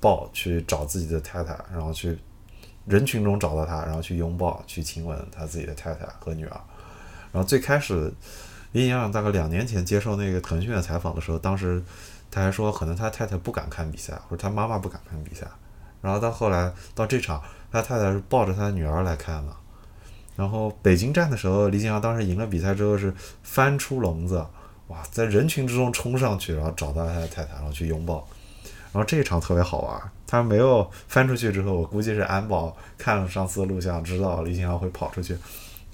[0.00, 2.18] 抱，去找自己的太太，然后去
[2.84, 6.60] 人群中找到他，然后去拥抱，去亲吻他自己的太太和女儿。
[7.30, 8.12] 然后最开始，
[8.72, 11.80] 李景亮大概两年前接受那个腾讯的采访的时候，当时
[12.30, 15.46] 他还说，可能他太太不敢看比赛，或者他妈妈不敢看比赛。
[16.02, 19.52] 然后到后来到这场，他太太是抱着他的女儿来看的。
[20.36, 23.12] 然后北京站的时候，李景阳当时赢了比赛之后是
[23.42, 24.44] 翻出笼子，
[24.88, 28.28] 哇，在人群之中冲上去，然后找到他的太太，然后去拥抱。
[28.92, 35.36] 然后这一场特别好玩，他没有翻出去之后，我估计是安保看了上次录像，知道李景阳会跑出去，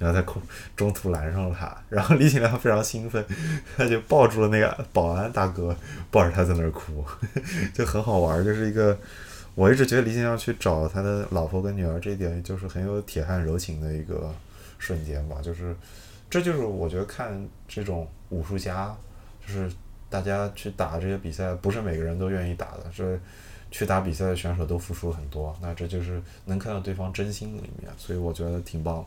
[0.03, 0.42] 然后在空
[0.76, 1.74] 中途拦上了他。
[1.88, 3.24] 然后李景亮非常兴奋，
[3.76, 5.74] 他就抱住了那个保安大哥，
[6.11, 7.05] 抱着他在那儿哭，
[7.72, 8.98] 就很好玩，就是一个。
[9.55, 14.34] 我一直觉得李景亮去找他的老婆跟女儿，这一点就是很有铁汉柔情的一个
[14.78, 15.36] 瞬间吧。
[15.42, 15.76] 就是，
[16.30, 18.96] 这就是我觉得看这种武术家，
[19.46, 19.70] 就是
[20.09, 22.90] 大家去打这些比赛，不是每个人都愿意打的。
[22.96, 23.20] 这
[23.70, 29.05] 去打比赛的选手都付出了很多，那这就是能看到对方真心的一面，所以我觉得挺棒。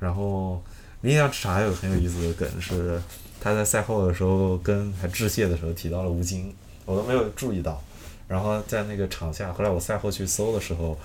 [0.00, 0.60] 然后
[1.02, 3.00] 李景亮这场还有很有意思的梗是，
[3.40, 6.52] 他在赛后的时候跟还致谢的时候提到了吴京，
[6.84, 7.80] 我都没有注意到。
[8.26, 10.96] 然后在那个场下，后来我赛后去搜的时候，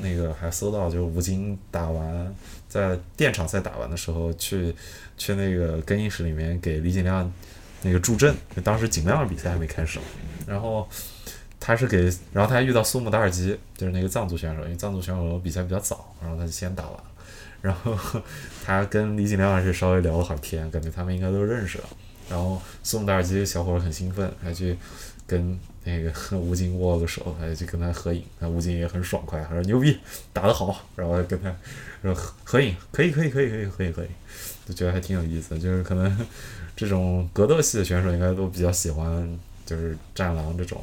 [0.00, 2.34] 那个还搜到，就是吴京打完
[2.68, 4.74] 在电场赛打完的时候，去
[5.16, 7.32] 去那个更衣室里面给李景亮
[7.82, 8.34] 那个助阵。
[8.64, 10.00] 当时景亮的比赛还没开始，
[10.44, 10.88] 然后
[11.60, 16.94] 他是给，然后他还遇到苏姆达尔基，就是那个藏族选手，因为藏族选手比赛比较早，然后他就先打完，
[17.66, 17.98] 然后
[18.64, 21.84] 他跟李景亮还是稍微聊了会儿天，感觉他们应该都认识了。
[22.30, 24.76] 然后苏姆达尔基小伙很兴奋，还去
[25.26, 25.58] 跟。
[25.88, 29.96] 那个 吴京握个手，还去跟他合影，那吴京也很爽快，他说牛逼，
[30.32, 31.54] 打得好，然后跟他
[32.02, 34.08] 说合合影，可以可以可以可以可以可以，
[34.66, 36.26] 就觉得还挺有意思，就是可能
[36.74, 40.82] 这种格斗系的选手应该都比较喜欢，就是战狼这种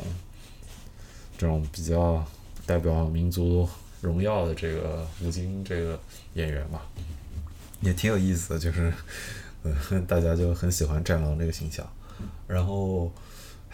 [1.38, 2.26] 这种比较
[2.66, 3.68] 代表民族
[4.04, 6.00] 荣耀的这个吴京这个
[6.36, 6.86] 演员吧，
[7.82, 8.94] 也挺有意思的，就是
[9.64, 11.92] 嗯，大家就很喜欢战狼这个形象，
[12.48, 13.12] 然后。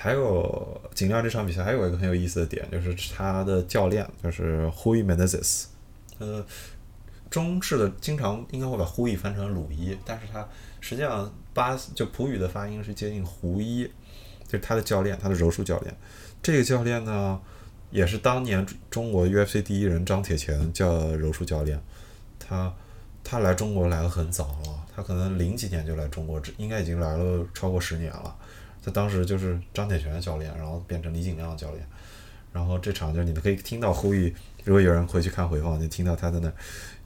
[0.02, 5.66] 还有尽量这场比赛还有一个很有意思的点，就是他的教练就是 Hui Menezes，
[6.20, 6.42] 呃，
[7.30, 10.48] 中式的经常应该会把 Hui 翻成鲁伊，但是他
[10.80, 13.84] 实际上巴就普语的发音是接近胡伊，
[14.46, 15.94] 就是他的教练，他的柔术教练。
[16.42, 17.38] 这个教练呢，
[17.92, 21.82] 也是当年中国 UFC 第一人张铁拳叫柔术教练。
[22.38, 22.74] 他
[23.24, 28.36] 他来中国来的很早了，他可能零几年就来中国，这应该已经来了超过十年了。
[28.84, 31.86] 他当时就是张铁拳的教练，然后变成李景亮的教练，
[32.54, 34.34] 然后这场就你们可以听到呼吁，
[34.64, 36.52] 如果有人回去看回放，就听到他在那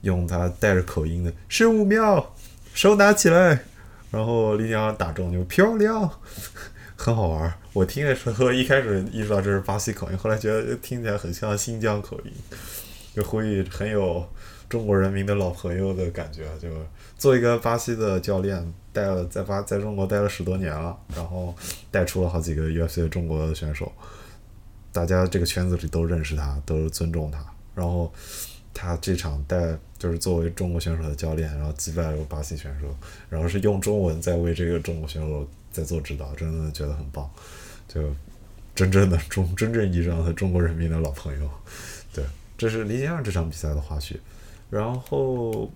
[0.02, 2.34] 用他带着口音的十五秒，
[2.72, 3.64] 手拿起来，
[4.10, 6.08] 然后李景亮打中就漂亮，
[6.96, 7.52] 很好玩。
[7.74, 12.32] 我听的时候一开始意识到这是巴西口音，后来觉得听起来很像新疆口音，
[13.12, 14.26] 就呼吁很有
[14.68, 16.68] 中国人民的老朋友的感觉，就
[17.18, 18.72] 做一个巴西的教练。
[18.94, 21.52] 带了在巴在中国待了十多年了，然后
[21.90, 23.90] 带出了好几个 UFC 的中国的选手，
[24.92, 27.44] 大家这个圈子里都认识他，都尊重他。
[27.74, 28.14] 然后
[28.72, 32.86] 他这场带就是作为中国选手的教练，然后击败了巴西选手，
[33.28, 37.28] 然后是用中文在为这个中国选手在做指导，真的觉得很棒。
[37.86, 38.14] 就
[38.74, 41.50] 真正的中真正意义上的中国人民的老朋友，
[42.12, 42.24] 对。
[42.56, 44.16] 这是李景亮这场比赛的花絮。
[44.70, 45.70] 然后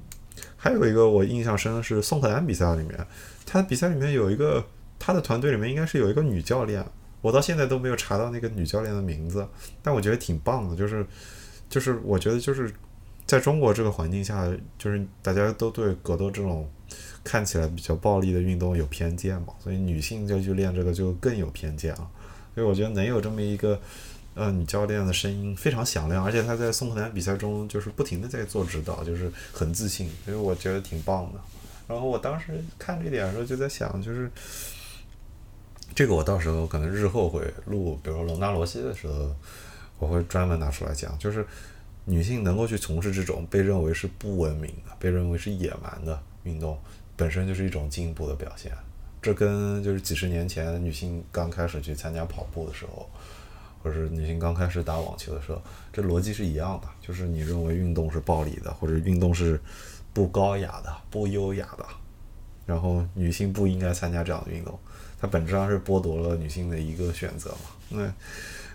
[0.56, 3.06] 还有一个我印象深的是宋可南比赛里面，
[3.44, 4.64] 他比赛里面有一个
[4.98, 6.84] 他的团队里面应该是有一个女教练，
[7.20, 9.46] 我到现在都没有查到那个女教练的名字，
[9.82, 11.04] 但我觉得挺棒的，就是
[11.68, 12.72] 就是我觉得就是
[13.26, 14.48] 在中国这个环境下，
[14.78, 16.68] 就是大家都对格斗这种
[17.28, 22.08] 看起来比较暴力的运动有偏见嘛，所以女性就去练这个就更有偏见啊。
[22.54, 23.78] 所以我觉得能有这么一个。
[24.34, 31.40] 呃，女教练的声音非常响亮，而且她在宋可南比赛中就是不停的在做指导，就是很自信，所以我觉得挺棒的。
[31.88, 34.30] 然后我当时看这点的时候就在想，就是
[35.92, 39.34] 这个我到时候可能日后会录，比如说隆纳罗西的时候，
[39.98, 41.44] 我会专门拿出来讲，就是
[42.04, 46.78] 女性能够去从事这种被认为是不文明的、被认为是野蛮的运动，
[47.18, 48.72] 本身就是一种进步的表现。
[49.20, 53.06] 这跟就是几十年前女性刚开始去参加跑步的时候。
[53.80, 55.62] 或者是女性刚开始打网球的时候，
[55.92, 59.58] 这逻辑是一样的，就是你认为运动是暴力的，或者运动是
[60.12, 61.86] 不高雅的、不优雅的，
[62.66, 64.76] 然后女性不应该参加这样的运动，
[65.20, 67.70] 它本质上是剥夺了女性的一个选择嘛。
[67.88, 68.12] 那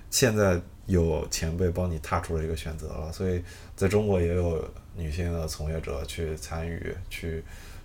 [0.10, 3.44] 现在有前辈帮你踏出了一个选择了，所以
[3.76, 4.66] 在中国也有
[4.96, 7.44] 女性的从业者去参与，去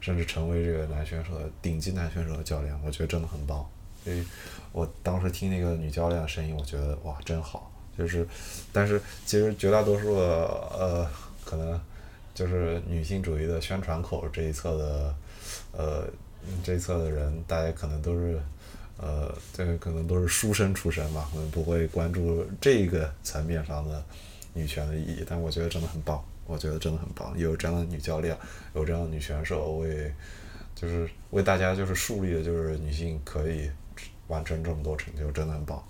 [0.09, 3.59] 甚至成为这个男选手的顶级男选手的教练，我觉得真的很棒。
[4.03, 4.25] 所以，
[4.73, 7.71] 我当时听那个女教练的声音，我觉得哇，真好。
[7.99, 8.27] 就是，
[8.73, 10.23] 但是其实绝大多数的
[10.73, 11.07] 呃，
[11.45, 11.79] 可能
[12.33, 15.15] 就是女性主义的宣传口这一侧的，
[15.73, 16.09] 呃，
[16.65, 18.41] 这一侧的人，大家可能都是，
[18.97, 24.03] 呃，这个可能都是书生出身嘛，可能不会关注这个层面上的
[24.55, 25.23] 女权的意义。
[25.29, 28.37] 但我觉得真的很棒，我觉得真的很棒，有这样的女教练，
[28.75, 30.13] 有这样的女选手为，
[30.75, 33.71] 就是为大家就是树立的就是女性可以。
[34.29, 35.83] 完成这么多成就真的很棒，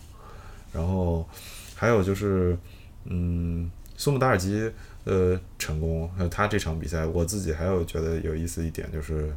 [0.73, 1.29] 然后
[1.75, 2.57] 还有就是，
[3.03, 9.35] 嗯，苏姆达尔基呃成功，还有他这场比赛，我自己还有觉得有意思一点就是，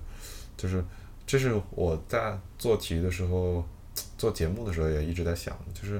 [0.55, 0.86] 就是
[1.26, 3.65] 这是我在做体育的时候，
[4.19, 5.99] 做节目的时候也一直在想，就是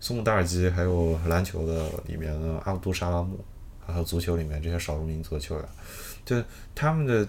[0.00, 3.38] 苏姆达尔基还有篮球的里面的阿卜杜沙拉木，
[3.86, 5.64] 还有足球里面这些少数民族的球员，
[6.24, 6.42] 就
[6.74, 7.26] 他们的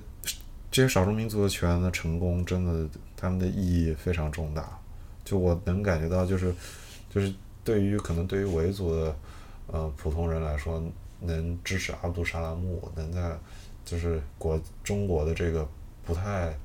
[0.71, 4.79] 这些少数民族的球员的成功，真的他们的意义非常重大。
[5.23, 6.53] 就我能感觉到，就是，
[7.09, 7.33] 就是
[7.63, 9.15] 对于可能对于维族的
[9.67, 10.83] 呃普通人来说，
[11.19, 13.35] 能支持阿卜杜沙拉木，能在
[13.83, 15.67] 就是国中国的这个
[16.03, 16.55] 不太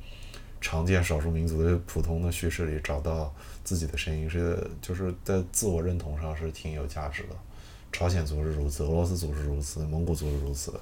[0.61, 3.35] 常见少数民族的普通的叙事里找到
[3.65, 7.37] 自己的声音，是就是在自我认同上是挺有价值的。
[7.93, 10.73] 朝鲜族是如此，俄罗斯族是如此，蒙古族是如此，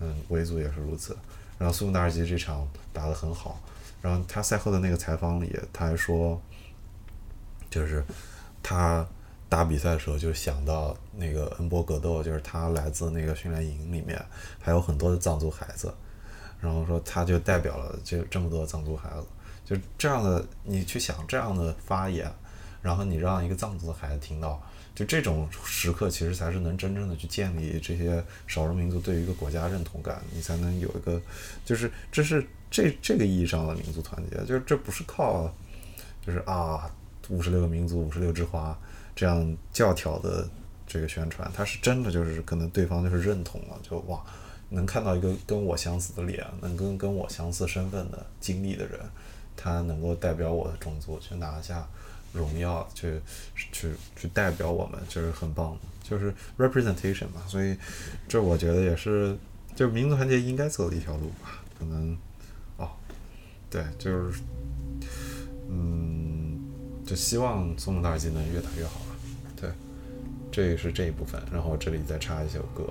[0.00, 1.16] 嗯，维族也是如此。
[1.58, 3.60] 然后苏达尔吉这场打得很好，
[4.02, 6.40] 然后他赛后的那个采访里，他还说。
[7.70, 8.04] 就是
[8.62, 9.04] 他
[9.48, 14.24] 打比赛的时候，就想到那个恩波格斗，就是他来自那个训练营里面，
[14.60, 15.92] 还有很多的藏族孩子，
[16.60, 19.26] 然后说他就代表了这这么多藏族孩子，
[19.64, 22.32] 就这样的你去想这样的发言，
[22.80, 24.62] 然后你让一个藏族的孩子听到，
[24.94, 31.20] 就这种时刻，其实才是能真正的去建立这些少数民族对于一个国家认同感，你才能有一个，
[31.64, 35.52] 就是这是这这个意义上的民族团结，就是这不是靠，
[36.24, 36.90] 就是啊。
[37.30, 38.78] 五十六个民族，五十六枝花，
[39.16, 40.46] 这样教条的
[40.86, 44.22] 这个宣传，他是真的就是可能对方就是认同了，就哇，
[44.68, 49.00] 能看到一个跟我相似的脸，能跟跟我相似身份的经历的人，
[49.56, 51.88] 他能够代表我的种族去拿下
[52.34, 53.18] 荣耀，去
[53.54, 57.40] 去去代表我们，就是很棒，就是 representation 嘛。
[57.46, 57.76] 所以
[58.28, 59.34] 这我觉得也是，
[59.74, 61.62] 就是民族团结应该走的一条路吧。
[61.78, 62.14] 可能
[62.76, 62.90] 哦，
[63.70, 64.40] 对，就是
[65.70, 66.60] 嗯。
[67.06, 69.14] 就希望松木大吉能越打越好吧，
[69.60, 69.68] 对，
[70.50, 71.38] 这也是这一部分。
[71.52, 72.82] 然后这里再插一首歌。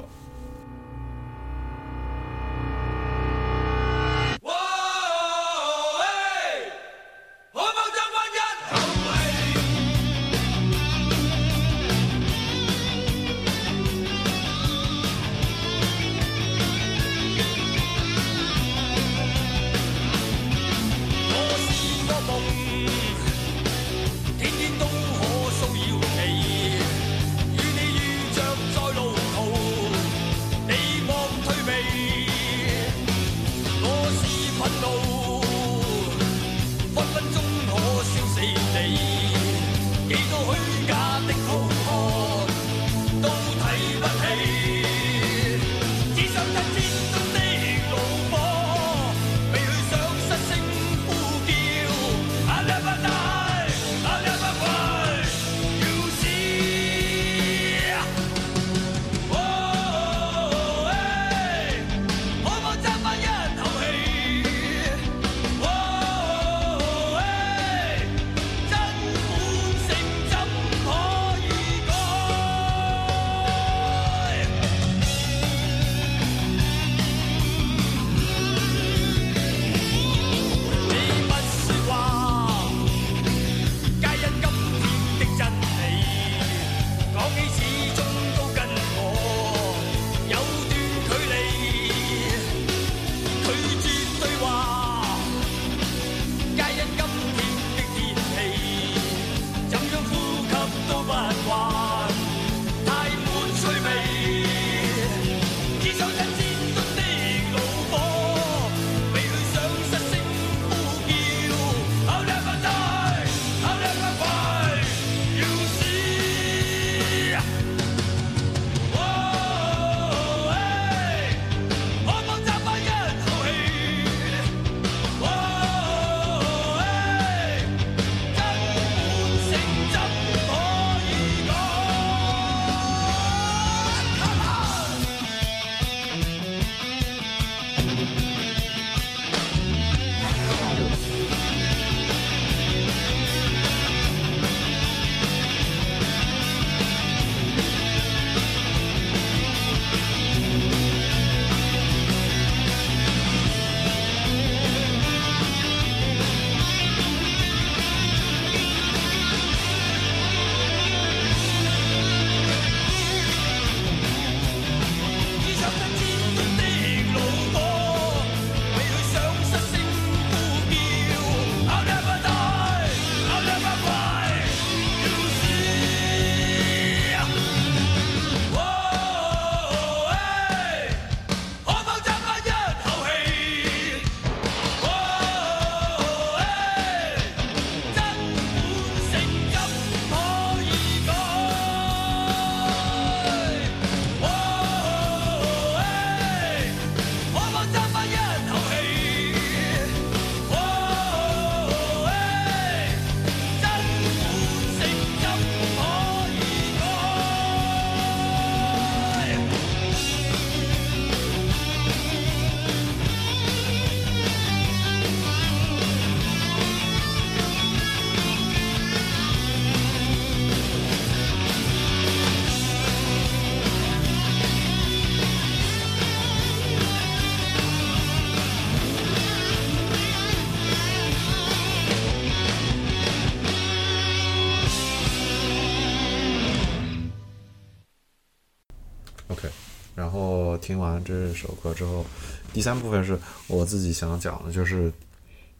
[240.84, 242.05] 完这首歌之后，
[242.53, 243.17] 第三部分是
[243.47, 244.91] 我自己想讲的，就是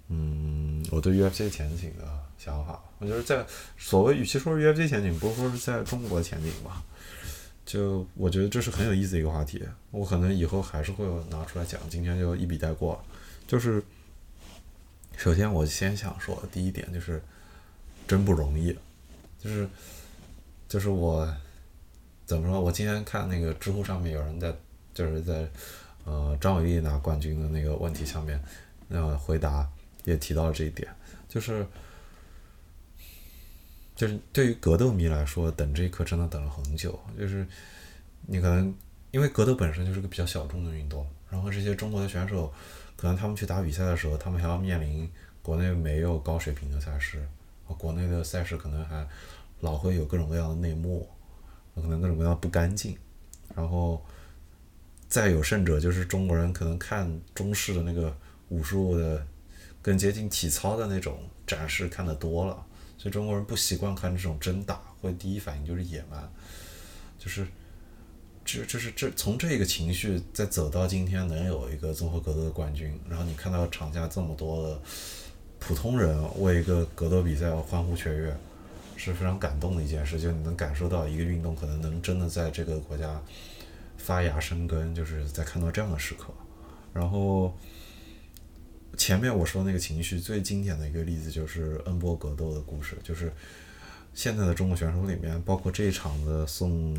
[0.10, 2.06] 嗯，我对 UFC 前景的
[2.38, 2.82] 想法。
[3.00, 3.46] 我觉得在
[3.78, 6.84] 所谓与其说是 UFC 前景，不如说是在中国前景吧。
[7.66, 11.80] 就我觉得这是很有意思的一个话题，我可能以后还是会拿出来讲。
[11.90, 13.02] 今天就一笔带过。
[13.48, 13.82] 就是
[15.16, 17.22] 首先我先想说第一点就是
[18.06, 18.78] 真不容易，
[19.42, 19.68] 就是
[20.68, 21.26] 就是我
[22.26, 22.60] 怎么说？
[22.60, 24.54] 我今天看那个知乎上面有人在
[24.94, 25.50] 就是在
[26.06, 28.42] 呃张伟丽拿冠军的那个问题下面，
[28.90, 29.70] 呃回答
[30.04, 30.88] 也提到了这一点，
[31.28, 31.66] 就是
[33.96, 37.00] 就是对于格斗迷来说，等这一刻真的等了很久。
[37.18, 37.46] 就是
[38.28, 38.74] 你可能
[39.12, 42.54] 因为格斗本身就是个比较小众的运动，然后这些中国的选手。
[42.96, 45.10] 可能他们去打比赛的时候，他们还要面临
[45.42, 47.28] 国内没有高水平的赛事，
[47.78, 49.06] 国内的赛事可能还
[49.60, 51.10] 老会有各种各样的内幕，
[51.76, 52.96] 可能各种各样不干净。
[53.54, 54.02] 然后
[55.14, 58.18] 再有甚者，就是中国人可能看中式的那个
[58.50, 59.24] 武术的
[59.80, 62.66] 更接近体操的那种展示看得多了，
[62.98, 66.28] 所以中国人不习惯看这种真打，会第一反应就是野蛮，
[67.20, 67.46] 就是。
[68.46, 74.82] 这这是这从这个情绪再走到今天能有一个综合格斗的冠军，然后你看到场下这么多的
[75.60, 78.36] 普通人为一个格斗比赛欢呼雀跃，
[78.98, 80.20] 是非常感动的一件事。
[80.20, 83.18] 就你能感受到一个运动可能能真的在这个国家
[83.98, 86.34] 发芽生根，就是在看到这样的时刻。
[86.94, 87.58] 然后
[88.98, 93.32] 前面我说那个情绪最经典的一个例子就是恩波格斗的故事，就是
[94.14, 96.96] 现在的中国选手里面，包括这一场的宋。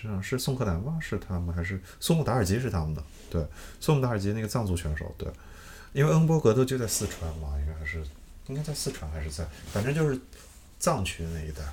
[0.00, 0.96] 这场是宋克南吗？
[1.00, 3.02] 是他们还是宋木达尔基是他们的？
[3.28, 3.44] 对，
[3.80, 5.28] 宋木达尔基那个藏族选手，对，
[5.92, 8.00] 因为恩波格斗就在四川嘛，应该还是
[8.46, 10.16] 应该在四川还是在，反正就是
[10.78, 11.64] 藏区那一带，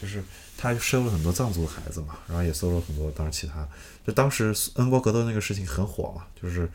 [0.00, 0.22] 就是
[0.56, 3.66] 他收了很多藏族的孩子嘛，然后也收了很多，当然其他，
[4.06, 6.68] 就当时恩波格斗那个事情很火嘛，就是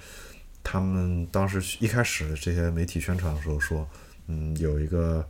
[0.64, 3.88] 他们当时一开始这些媒体宣传的时候说，
[4.28, 5.28] 嗯，有一个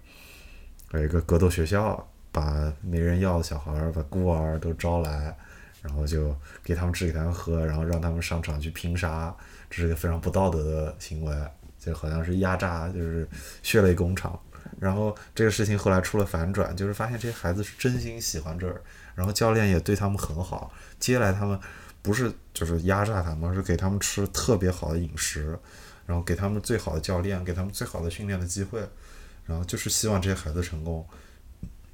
[0.91, 5.35] 有一个格斗学校，把没人要的小孩儿，把孤儿都招来。
[5.83, 6.33] 然后就
[6.63, 9.35] 给他们吃给他们喝，然后让他们上场去拼杀，
[9.69, 11.35] 这是一个非常不道德的行为，
[11.77, 13.27] 就好像是压榨，就是
[13.61, 14.39] 血泪工厂。
[14.79, 18.81] 然后这个事情后来出了反转，就是发现这些孩子是真心喜欢这儿，
[19.15, 21.59] 然后教练也对他们很好，接来他们
[22.01, 25.57] 不是就是压榨他们，而是给他们吃特别好的饮食，
[26.05, 28.79] 然后给他们最好的教练，给他们最好的训练的机会，
[29.45, 31.05] 然后就是希望这些孩子成功。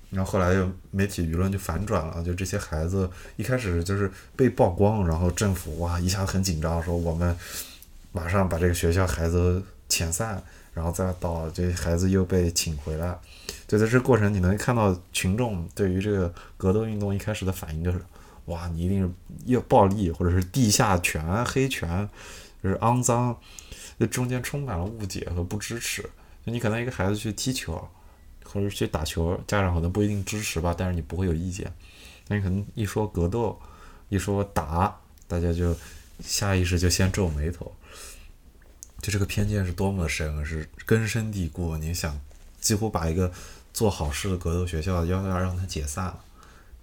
[0.10, 7.38] 然后后来又媒体舆论就反转了，就这些孩子一开始就是被曝光，然后政府哇一下很紧张，说我们
[8.12, 10.42] 马上把这个学校孩子遣散，
[10.80, 13.20] 然后再到这孩子又被请回来，
[13.68, 18.02] 就在这过程你能看到群众对于这个格斗运动一开始的反应就是
[18.46, 19.12] 哇你一定是
[19.46, 22.10] 又暴力或者是地下拳黑拳
[22.64, 23.38] 就是肮脏，
[24.00, 26.02] 这中间充满了误解和不支持，
[26.46, 27.86] 就你可能一个孩子去踢球。
[28.52, 31.72] 或者去打球，家长可能不一定支持吧，但是你不会有意见。
[32.28, 33.56] 那你可能一说格斗，
[34.08, 35.76] 一说打，大家就
[36.20, 37.72] 下意识就先皱眉头。
[39.10, 41.76] 这个偏见是多么的深，是根深蒂固。
[41.78, 42.20] 你想，
[42.60, 43.32] 几乎把一个
[43.74, 46.20] 做好事的格斗学校要要让它解散了，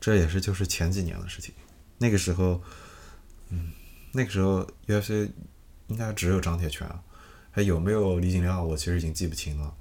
[0.01, 1.55] 这也是就是前几年的事情。
[1.99, 2.61] 那个时候，
[3.51, 3.73] 嗯，
[4.13, 5.31] 那个时候 UFC
[5.89, 6.87] 应该只有张铁拳，
[7.51, 9.75] 还有没有李景亮，我其实已经记不清了。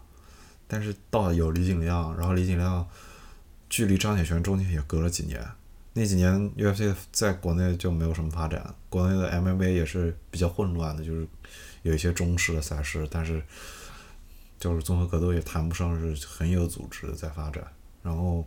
[0.67, 2.87] 但是到有李景亮，然后李景亮
[3.69, 5.45] 距离张铁拳中间也隔了几年，
[5.93, 11.27] 那几年 UFC 在国内就没有什么发展，国内的 MMA 也是比较混乱的，就是
[11.85, 13.41] 有一些中式的赛事，但是
[14.59, 17.63] 就是综合格斗也谈不上是很有组织在发展。
[18.03, 18.45] 然后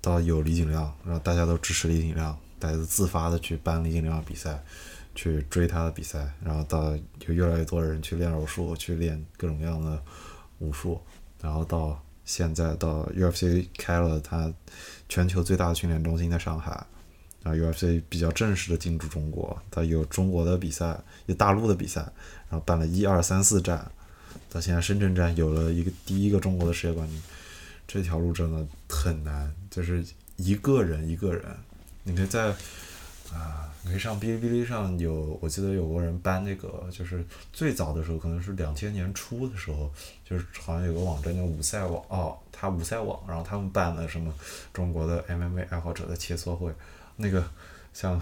[0.00, 4.64] 到有李景亮，然后大家都支持李景亮，大家都自发的去办李景亮比赛，
[5.14, 6.96] 去追他的比赛，然后到
[7.26, 10.02] 有越来越多的人去练柔术，去练各种各样的。
[10.58, 10.98] 武术，
[11.42, 14.50] 然后到现在到 UFC 开了他
[15.06, 16.86] 全球最大的训练中心在上海，
[17.46, 22.00] 然后 UFC 比较正式的进驻中国，它有中国的比赛，有大陆的比赛，
[22.50, 23.88] 然后办了一二三四站，
[24.50, 27.22] 到现在深圳站有了一个第一个中国的世界冠军，
[27.86, 30.04] 这条路真的很难，就是
[30.36, 31.44] 一个人一个人，
[32.02, 32.48] 你可以在
[33.32, 33.62] 啊。
[33.82, 39.88] 你可以上哔哩哔哩上有，我记得有个人搬那个，就是最早的时候，可能是两千年初的时候，
[40.28, 44.34] 就是好像有个网站叫五赛网哦，他五赛网，然后他们办了什么
[44.72, 46.72] 中国的 MMA 爱好者的切磋会，
[47.16, 47.44] 那个
[47.92, 48.20] 像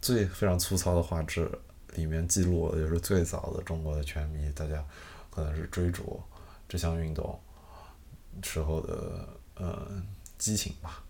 [0.00, 1.50] 最非常粗糙的画质
[1.94, 4.84] 里面记录的就是最早的中国的拳迷，大家
[5.30, 6.20] 可能是追逐
[6.68, 7.38] 这项运动
[8.42, 10.02] 时候的呃
[10.38, 11.02] 激情吧。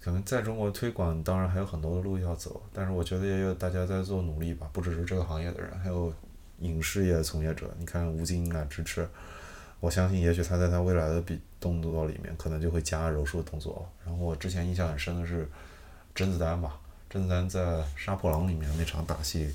[0.00, 6.12] 可能在中国推广当然还有很多的路要走，但是我觉得也有大家在做努力吧，不只是这个行业的人，还有
[6.60, 7.74] 影视业从业者。
[7.78, 9.06] 你看吴京啊，支持，
[9.80, 13.88] 我相信也许他在他未来的比动作里面可能就会加柔术动作。
[14.04, 15.48] 然后我之前印象很深的是
[16.14, 17.60] 甄子丹吧，甄子丹在
[17.96, 19.52] 《杀破狼》里面那场打戏，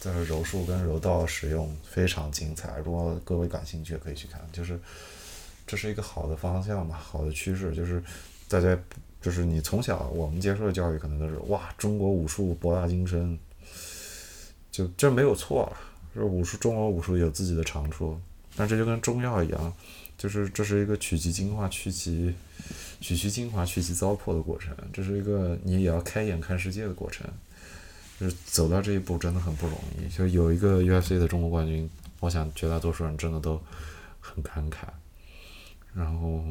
[0.00, 2.78] 在柔术跟柔道使用非常精彩。
[2.78, 4.80] 如果各位感兴趣，可以去看，就是
[5.66, 8.02] 这是一个好的方向嘛，好的趋势，就是
[8.48, 8.78] 大家。
[9.20, 13.36] 就是你从小我们接受的教育可能都是哇，中国武术博大精深，
[14.70, 15.76] 就这没有错了。
[16.14, 18.16] 是武术，中国武术有自己的长处，
[18.58, 19.72] 但这就跟中药一样，
[20.18, 22.34] 就是这是一个取其精华、去其
[23.00, 24.76] 取其精华、去其糟粕的过程。
[24.92, 27.24] 这是一个你也要开眼看世界的过程。
[28.18, 30.08] 就是走到这一步真的很不容易。
[30.12, 31.88] 就有一个 UFC 的中国冠军，
[32.18, 33.62] 我想绝大多数人真的都
[34.20, 34.78] 很感慨。
[35.94, 36.42] 然后。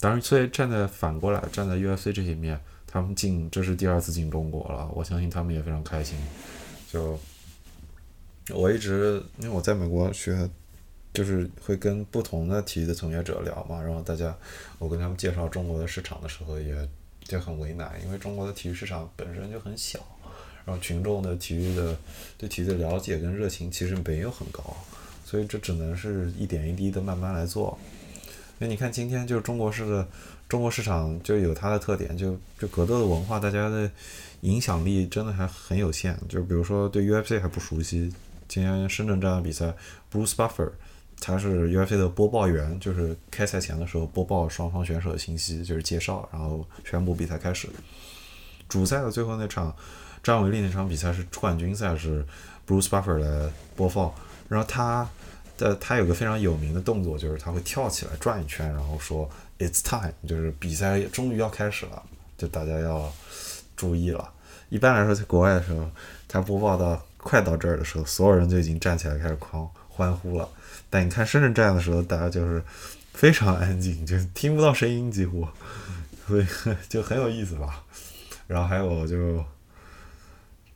[0.00, 6.16] 当然，所以站在反过来，站在 UFC 这一面，他们进这是第二次进中国了，我相信他们也非常开心。
[6.88, 7.18] 就
[8.50, 10.48] 我一直因为我在美国学，
[11.12, 14.36] 就是会跟不同的体育的从业者聊嘛，然后大家
[14.78, 16.88] 我跟他们介绍中国的市场的时候，也
[17.24, 19.98] 就很为难，因为中国的体育市场本身就很小，
[20.64, 21.96] 然后群众的体育的
[22.36, 24.76] 对体育的了解跟热情其实没有很高，
[25.24, 27.78] 所以这只能是一点一滴的慢慢来做。
[28.60, 30.08] 那你看，今天就是中国式的
[30.48, 33.90] 中国市场就有它的特点，就就格斗的文化，大家的
[34.40, 36.18] 影响力真的还很有限。
[36.28, 38.12] 就比如说对 UFC 还不熟悉，
[38.48, 39.72] 今天深圳站的比赛
[40.10, 40.70] ，Bruce Buffer
[41.20, 47.68] 他是 UFC 的播报员，就是开赛前的时候播报双方选手的信息，就是介绍，然后宣布比赛开始。
[48.68, 49.74] 主赛的最后那场
[50.22, 52.24] 张伟丽那场比赛是冠军赛，是
[52.66, 54.12] Bruce Buffer 来播放，
[54.48, 55.08] 然后他。
[55.58, 62.00] 的他有个非常有名的动作，就是他会跳起来转一圈，然后说 "It's time"，就是比赛终于要开始了，
[62.36, 63.12] 就大家要
[63.74, 64.30] 注意了。
[64.68, 65.90] 一般来说，在国外的时候，
[66.28, 70.48] 他播报到快到这儿的时候，所有人就已经站起来开始狂欢呼了。
[70.90, 72.62] 但你看深圳站的时候，大家就是
[73.12, 75.46] 非常安静，就听不到声音，几乎，
[76.26, 76.46] 所以
[76.88, 77.84] 就很有意思吧。
[78.46, 79.44] 然后还有就，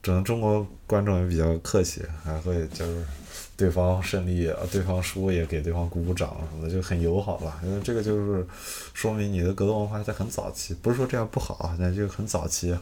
[0.02, 3.04] 只能中国观众也比较客气，还会就是。
[3.54, 7.60] 对方胜利，对方输也给对方鼓鼓掌什么的，就很友好吧。
[7.62, 8.44] 因为这个就是
[8.92, 12.76] 说明你的格斗文化在很早期，不是说这样不好，那就很早期，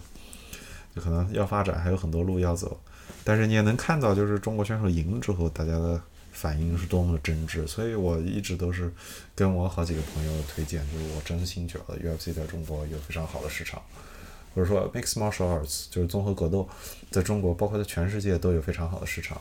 [0.95, 2.81] 就可能要发展还有很多路要走。
[3.25, 6.01] 但是你也能看到，就是中国选手赢之后，大家的
[6.41, 7.67] 反应是多么的真挚。
[7.67, 8.91] 所以我一直都是
[9.35, 13.83] 跟我好几个朋友推荐，就是我真心觉得 UFC 在中国有非常好的市场，
[14.55, 16.67] 或者说 Mixed Martial Arts 就是综合格斗，
[17.11, 19.41] 在中国包括在全世界都有非常好的市场。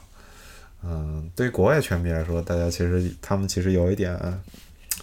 [0.84, 4.18] 嗯，对于国外拳迷来说，大家其实他们其实有一点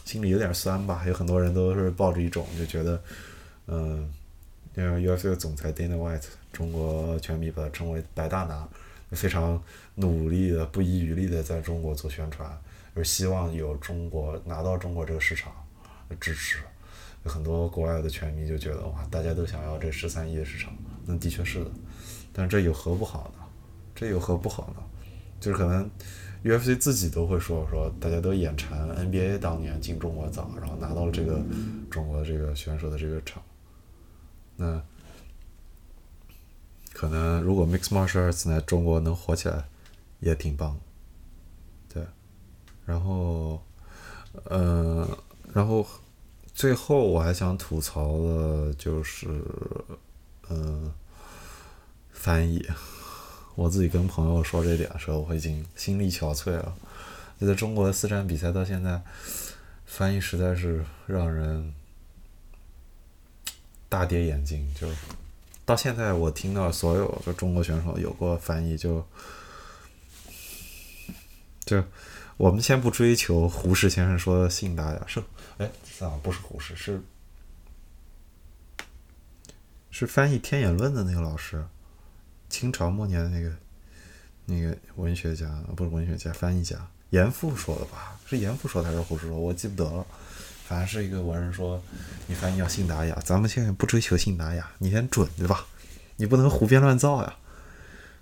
[0.05, 1.05] 心里有点酸吧。
[1.07, 3.03] 有很多人都是抱着一种就觉得，
[3.66, 4.11] 嗯，
[4.75, 8.66] 因为 UFC 的总裁 Dana White，中国拳迷把他称为“白大拿”，
[9.12, 9.62] 非常
[9.97, 12.48] 努力的、不遗余力的在中国做宣传，
[12.94, 15.52] 就希望有中国拿到中国这个市场
[16.09, 16.60] 的支持。
[17.24, 20.73] 很多国外的拳迷就觉得哇，大家都想要这十三亿的市场，
[21.05, 21.70] 那的确是的。
[22.32, 23.44] 但这有何不好呢？
[23.97, 24.82] 这有何不好呢？
[25.40, 25.90] 就是可能
[26.44, 31.43] ，UFC 自己都会说说，大家都眼馋 NBA 当年进中国早，然后拿到了这个
[31.90, 33.43] 中国这个选手的这个场，
[34.56, 34.81] 那
[36.93, 39.64] 可能如果 Mixed Martial Arts 在中国能火起来，
[40.21, 40.79] 也挺棒，
[41.93, 42.05] 对，
[42.85, 43.63] 然后，
[44.51, 45.07] 嗯，
[45.53, 45.87] 然后
[46.55, 49.27] 最后我还想吐槽的就是，
[50.49, 50.93] 嗯，
[52.11, 52.67] 翻译。
[53.57, 56.77] 我自己跟朋友说这点的时候，我已经心力憔悴了。
[57.41, 59.03] 就在中国的四站比赛到现在，
[59.87, 61.73] 翻译实在是让人
[63.89, 64.67] 大跌眼镜。
[64.75, 64.87] 就
[65.65, 69.03] 到现在，我听到所有就中国选手有过翻译，就
[71.67, 71.85] 就
[72.37, 75.23] 我们先不追求胡适先生说的信达雅是，
[75.59, 75.67] 哎，
[76.01, 77.03] 啊，不是胡适，是
[79.91, 81.65] 是翻译《天演论》的那个老师。
[82.49, 83.53] 清朝末年的那个
[84.45, 86.77] 那个文学家，不是文学家，翻译家，
[87.11, 88.17] 严复说的吧？
[88.25, 89.37] 是严复说的还是胡适说？
[89.37, 90.07] 我记不得了。
[90.69, 91.83] 反正是一个文人说，
[92.29, 93.21] 你翻译要信达雅。
[93.25, 95.67] 咱们现在不追求信达雅，你先准对吧？
[96.15, 97.35] 你不能胡编乱造呀。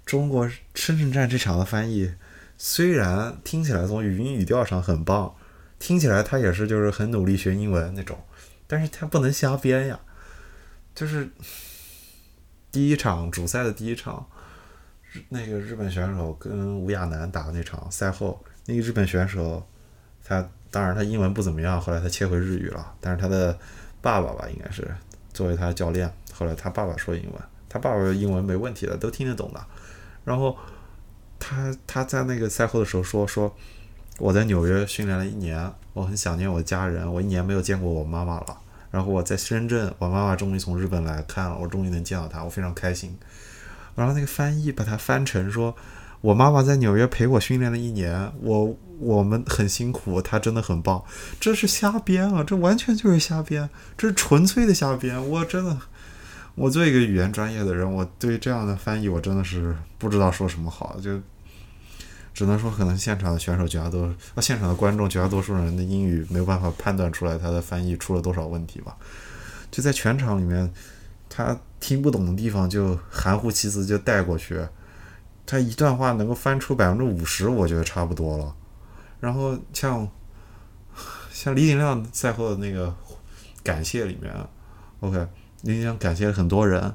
[0.06, 2.14] 中国深圳站这场的翻译，
[2.56, 5.34] 虽然听起来从语音语调上很棒，
[5.78, 8.18] 听起来他也是就是很努力学英文那种，
[8.66, 10.00] 但是他不能瞎编呀，
[10.94, 11.28] 就是。
[12.74, 14.26] 第一场主赛的第一场，
[15.28, 19.64] 那个日本选手跟吴亚楠打的那场赛后，那个日本选手，
[20.24, 22.92] 他当然他英文不怎么样，后来他切回日语了。
[23.00, 23.56] 但是他的
[24.02, 24.92] 爸爸吧，应该是
[25.32, 29.64] 作为他的教练，后来他爸爸说英文，他爸爸英文没问题的，都听得懂的。
[30.24, 30.58] 然后
[31.46, 33.54] 他他在那个赛后的时候说说，
[34.18, 38.56] 我在纽约训练了一年，我很想念我的家人，我一年没有见过我妈妈了。
[38.90, 43.14] 然后我在深圳，我妈妈终于从日本来看了，我终于能见到她，我非常开心。
[43.94, 45.74] 然后那个翻译把它翻成说，
[46.22, 51.04] 我妈妈在纽约陪我训练了一年，我我们很辛苦，她真的很棒。
[51.38, 53.68] 这是瞎编啊，这完全就是瞎编，
[53.98, 55.28] 这是纯粹的瞎编。
[55.28, 55.76] 我真的，
[56.54, 61.20] 我作为一个语言专业的人，我对这样的翻译我真的是不知道说什么好，就
[62.34, 68.96] 只能说可能现场的选手绝大多数，啊，现场的观众绝大多数人的英语没有办法判断出来他的翻译出了多少问题吧。
[69.70, 70.68] 就在全场里面，
[71.28, 74.60] 他听不懂的地方就含糊其辞就带过去，
[75.46, 78.52] 他一段话能够翻出百分之五十，我觉得差不多了。
[79.20, 80.08] 然后像
[81.30, 82.92] 像李景亮赛后的那个
[83.62, 84.34] 感谢里面
[84.98, 85.24] ，OK，
[85.62, 86.92] 李景亮感谢很多人，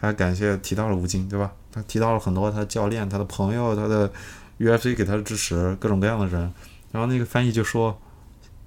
[0.00, 1.52] 他感谢提到了吴京，对吧？
[1.72, 4.08] 他提到了很多他的教练、他的朋友、他的。
[4.58, 6.52] UFC 给他的支持，各种各样的人，
[6.90, 8.00] 然后那个翻译就说，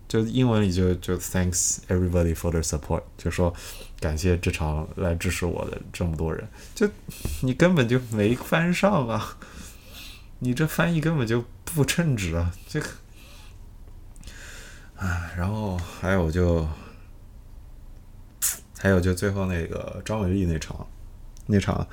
[0.08, 3.54] 就英文里就就 Thanks everybody for their support，就说
[4.00, 6.90] 感谢这场来支持我的这么多人，就
[7.42, 9.38] 你根本就没翻上啊，
[10.40, 12.88] 你这翻译根本就不称职啊，这个，
[14.96, 16.66] 唉，然后还有就，
[18.78, 20.88] 还有就最后那个张伟丽那场，
[21.48, 21.86] 那场。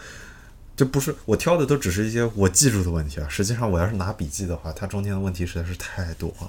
[0.79, 3.27] 就不是我挑的，都只是一些我记住的问题啊。
[3.29, 6.49] 实际上，我要是拿笔记的话，它中间的问题实在是太多了。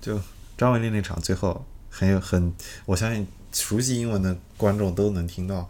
[0.00, 0.20] 就
[0.56, 2.54] 张伟丽那场最后很有很，
[2.84, 5.68] 我相信熟悉英文的观众都能听到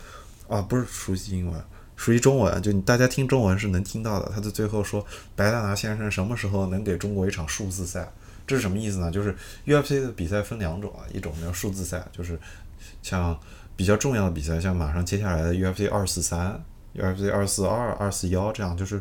[0.49, 1.59] 啊，不是熟悉英文，
[1.97, 4.31] 熟悉中文，就大家听中文是能听到的。
[4.35, 5.03] 他在最后说
[5.35, 8.12] ：“白大拿先生什么时候能给中国一场数字赛？”
[8.47, 9.11] 这是什么意思呢？
[9.11, 9.35] 就是
[9.65, 12.39] UFC 的比赛分两种啊，一种叫数字赛，就是
[13.03, 13.41] 像
[13.74, 16.62] 比较重要的比赛，像马上接下来的 UFC 二四三。
[16.97, 19.01] UFC 二四二、二四幺这样，就是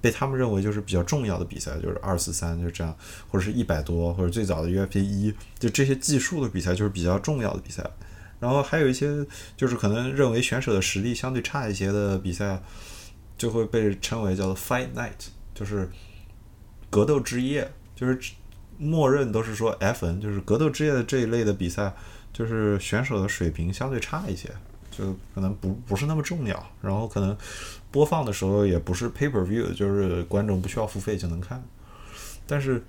[0.00, 2.96] 被他们认为就是比较重要的比赛，就是二四三就这样，
[3.28, 7.84] 或者是一百多，或者最早的 UFC 一，就这些计数的比赛就是比较重要的比赛。
[8.40, 12.62] 然后还有一些就是可能认为选手的实力相对差一些的比赛，
[13.36, 15.90] 就会被称为叫做 Fight Night，就是
[16.88, 18.16] 格斗之夜，就是
[18.78, 21.92] 默认都是说 FN，就是格斗之夜的这一类的比赛，
[22.32, 24.48] 就是选手的水平相对差一些。
[24.98, 27.36] 就可能不不是那么重要，然后可能
[27.92, 31.62] 播放的时候也不是 pay per view，就是观众不需要付费就能看。
[32.48, 32.82] 但是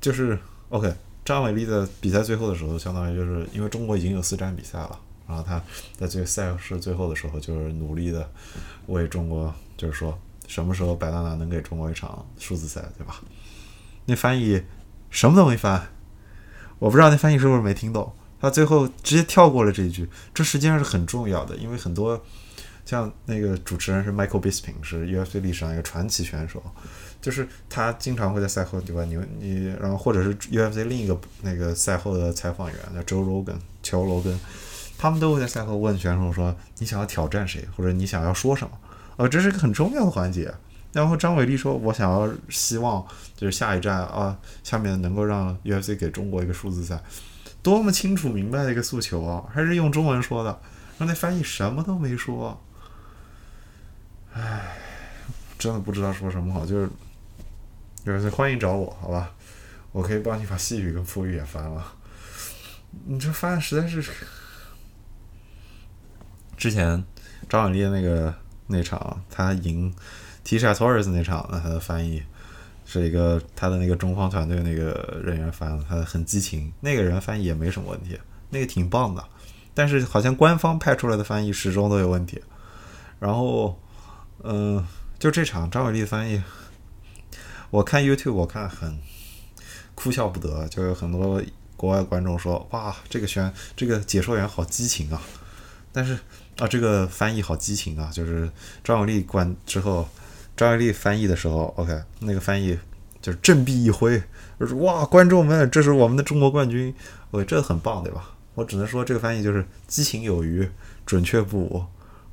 [0.00, 0.38] 就是
[0.70, 0.94] OK，
[1.24, 4.98] 张伟丽的比赛最后的时候，相当于就是因为中国已经有四站比赛了，
[5.28, 5.62] 然后他
[5.98, 8.26] 在这个赛事最后的时候，就是努力的
[8.86, 13.20] 为中国，就是说什么时候白大拿能给中国一场数字赛，对吧？
[14.06, 14.62] 那翻译
[15.10, 15.88] 什么都没翻，
[16.78, 18.12] 我不知道那翻译是不是没听懂。
[18.40, 22.20] 他最后直接跳过了这一句，这实际上是很重要的，因为很多
[22.86, 26.62] 像那个主持人是 Michael Bisping，是 UFC 历史上一个传奇选手，
[27.20, 29.04] 就是他经常会在赛后对吧？
[29.04, 34.38] 你你然后或者是 UFC 另一个那个赛后的采访员叫 Joe Rogan，乔罗根，
[34.98, 37.68] 他们都会在赛后问选手说：“你想要挑战谁？
[37.76, 38.70] 或者你想要说什么？”
[39.16, 40.52] 呃，这是一个很重要的环节。
[40.92, 43.06] 然后张伟丽说：“我想要希望
[43.36, 47.00] 就是下一站啊，下面能够让 UFC 给中国一个数字赛。”
[47.62, 49.44] 多么清楚明白的一个诉求啊！
[49.52, 50.60] 还是用中文说的，
[50.98, 52.58] 让那翻译什么都没说。
[54.32, 54.78] 唉，
[55.58, 56.90] 真的不知道说什么好，就是
[58.04, 59.32] 就是欢迎找我，好吧？
[59.92, 61.92] 我可以帮你把细语跟副语也翻了。
[63.06, 64.02] 你这翻的实在是……
[66.56, 67.04] 之前
[67.48, 68.34] 张伟丽的那个
[68.68, 69.94] 那场他赢
[70.44, 72.22] Tisha Torres 那场，那他的翻译。
[72.92, 78.18] 是一个他的那个中方团队那个人员翻，他很激情，那个人翻译也没什么问题，
[78.48, 79.24] 那个挺棒的。
[79.72, 82.42] 但是好像官方派出来的翻译始终都有问题。
[83.20, 83.78] 然后，
[84.42, 84.84] 嗯，
[85.20, 86.42] 就这场张伟丽的翻译，
[87.70, 88.98] 我看 YouTube 我看很
[89.94, 91.40] 哭笑不得，就有很多
[91.76, 95.22] 国外观众说：“哇，这个宣这个解说员好激情啊！”
[95.92, 96.14] 但是
[96.58, 98.50] 啊，这个翻译好激情啊，就是
[98.82, 100.08] 张伟丽关之后。
[100.60, 102.78] 张爱丽翻译的时候，OK，那个翻译
[103.22, 104.22] 就是振臂一挥，
[104.58, 106.94] 就是哇，观众们，这是我们的中国冠军
[107.30, 108.32] ，OK，这很棒，对吧？
[108.54, 110.68] 我只能说这个翻译就是激情有余，
[111.06, 111.82] 准确不武，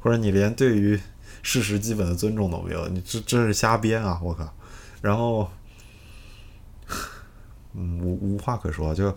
[0.01, 0.99] 或者你连对于
[1.41, 4.19] 事实基本的尊重都没有，你这这是瞎编啊！
[4.21, 4.53] 我靠，
[5.01, 5.49] 然后，
[7.75, 9.15] 嗯，无无话可说，就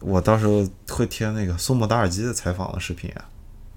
[0.00, 3.24] 我到时候会贴那个苏姆达尔基的采访的视频啊，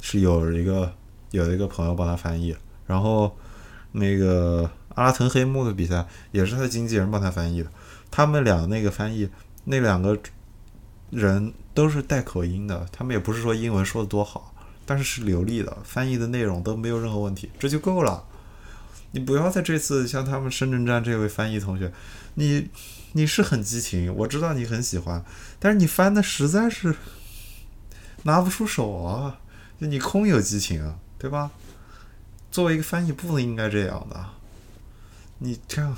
[0.01, 0.93] 是有一个
[1.31, 2.53] 有一个朋友帮他翻译，
[2.85, 3.33] 然后。
[3.97, 7.69] 那个阿拉腾黑幕的比赛也是他的经纪人帮他翻译的，
[8.11, 9.27] 他们俩那个翻译，
[9.65, 10.17] 那两个
[11.09, 14.53] 人都是带口音的，他们也不是说英文说的多好，
[14.85, 18.23] 但是是流利的，翻译的内容都没有任何问题，这就够了。
[19.11, 21.91] 你不要在这次像他们深圳站这位翻译同学，
[22.35, 22.69] 你
[23.13, 25.23] 你是很激情，我知道你很喜欢，
[25.59, 26.93] 但是你翻的实在是
[28.23, 29.39] 拿不出手啊，
[29.79, 31.49] 就你空有激情啊，对吧？
[32.57, 34.29] 作为一个翻译，不应该这样的。
[35.37, 35.95] 你这样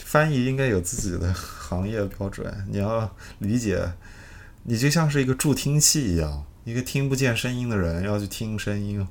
[0.00, 3.90] 翻译应该有自己的行业标准，你要理解，
[4.64, 9.08] 你就像是一个助听器一样，一个听不见声音的人要去听声音。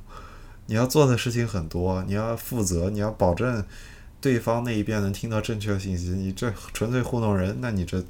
[0.67, 3.65] 你要做的事情很多，你要负责，你要保证
[4.21, 6.09] 对方那一边能听到正确信息。
[6.09, 8.05] 你这纯粹糊弄人，那你这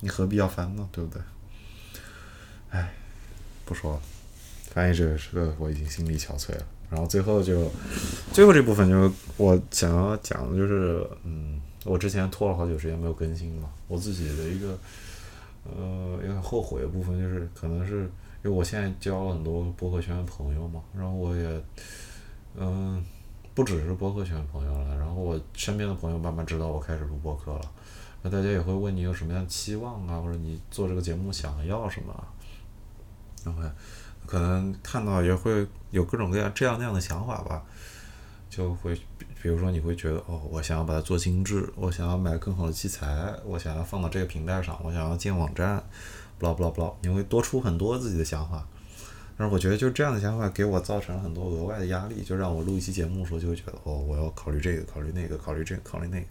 [0.00, 0.88] 你何必要翻呢？
[0.90, 1.22] 对不对？
[2.70, 2.94] 哎，
[3.66, 4.00] 不说了，
[4.72, 6.64] 翻译这个是个我已经心力憔悴了。
[6.88, 7.70] 然后最后就
[8.32, 14.78] 最后这部分就是我想要讲的就是，嗯，我之前拖了好久时间没有更新嘛，我自己的一个
[15.64, 18.10] 呃有点后悔的部分就是可能是。
[18.42, 21.62] 因为我现在交了很多博客圈的朋友嘛，然后我也，
[22.56, 23.04] 嗯，
[23.52, 27.60] 不只是博客圈朋友了，然后我身边的朋友慢慢知道我开始录播客了，
[28.22, 32.28] 那大家也会问你有什么样的期望啊，或者你做这个节目想要什么，
[33.44, 33.62] 然后
[34.30, 37.60] 可能看到也会有各种各样这样那样的想法吧，
[38.48, 38.94] 就会
[39.42, 45.82] 比如说你会觉得哦，我想要把它做精致，我想要买更好的器材，我想要放到这个平台上，我想要建网站。
[46.38, 48.66] 不啦不啦不啦，你会多出很多自己的想法，
[49.36, 56.26] 但是我觉得就这样的想法给我造成了很多额外的压力，就让我录一期节目的时候就会觉得哦，我要考虑这个，考虑那个，考虑这个，考虑那个。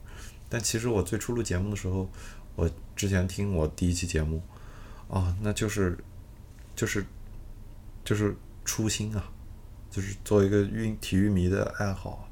[0.49, 2.09] 但其实我最初录节目的时候，
[2.55, 4.41] 我之前听我第一期节目，
[5.07, 5.95] 啊，那就是
[6.76, 7.05] 就是
[8.10, 9.23] 就是初心啊，
[9.91, 12.27] 就是作为一个运体育迷的爱好。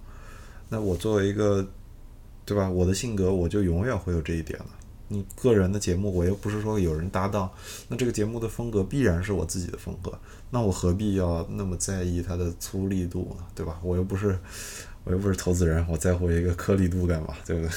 [0.70, 1.64] 那我作为一个
[2.44, 4.66] 对吧，我的性格我就永远会有这一点了。
[5.08, 7.48] 你个人的节目，我又不是说有人搭档，
[7.90, 10.12] 那这个节目的风格必然是我自己的风格，
[10.49, 13.45] 那我何必要那么在意它的粗力度呢？
[13.54, 13.80] 对吧？
[13.84, 14.36] 我又不是，
[15.04, 17.36] 我又不是投资人，我在乎一个颗粒度干嘛？
[17.45, 17.72] 对不对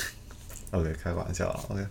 [0.71, 1.85] ？OK，开玩笑，OK，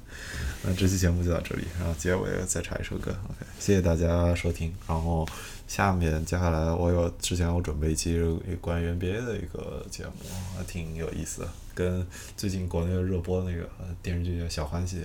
[0.64, 5.28] 那这期节目就到这里，然后结尾再插一首歌，OK，谢谢大家收听，然后
[5.68, 8.20] 下面接下来我有之前我准备一期
[8.62, 10.12] 关于 NBA 的一个节目，
[10.58, 12.06] 还挺有意思的，跟
[12.38, 13.70] 最近国内热播那个
[14.02, 14.98] 电视剧叫《小欢喜》。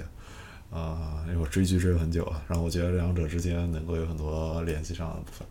[0.70, 5.46] 啊，因为我追剧追了很久啊，然后我觉得两者之间能够有很多联系上的部分，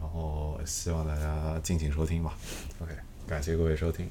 [0.00, 2.38] 然后希望大家敬请收听吧。
[2.78, 2.92] OK，
[3.26, 4.08] 感谢各位收听。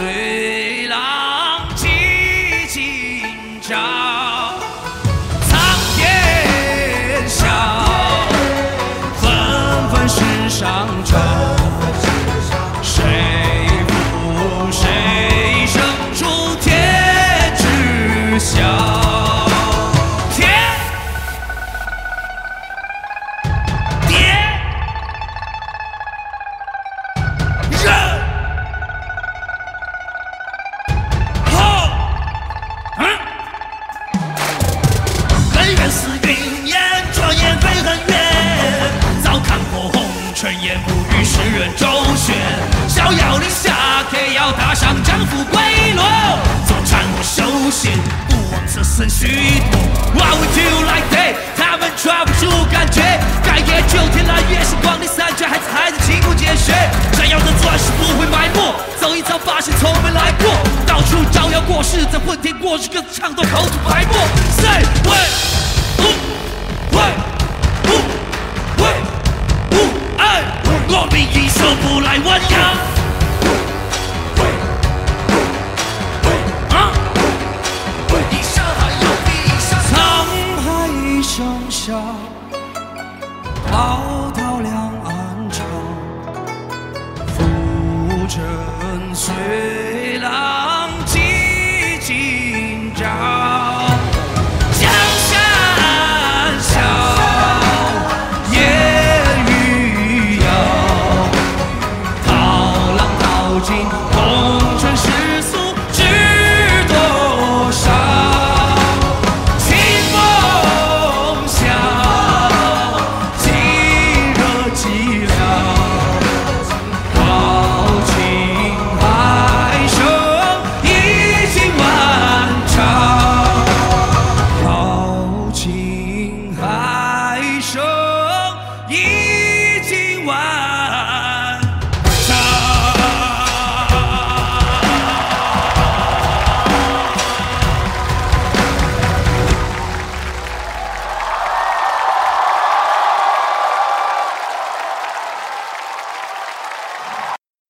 [0.00, 0.27] 嗯。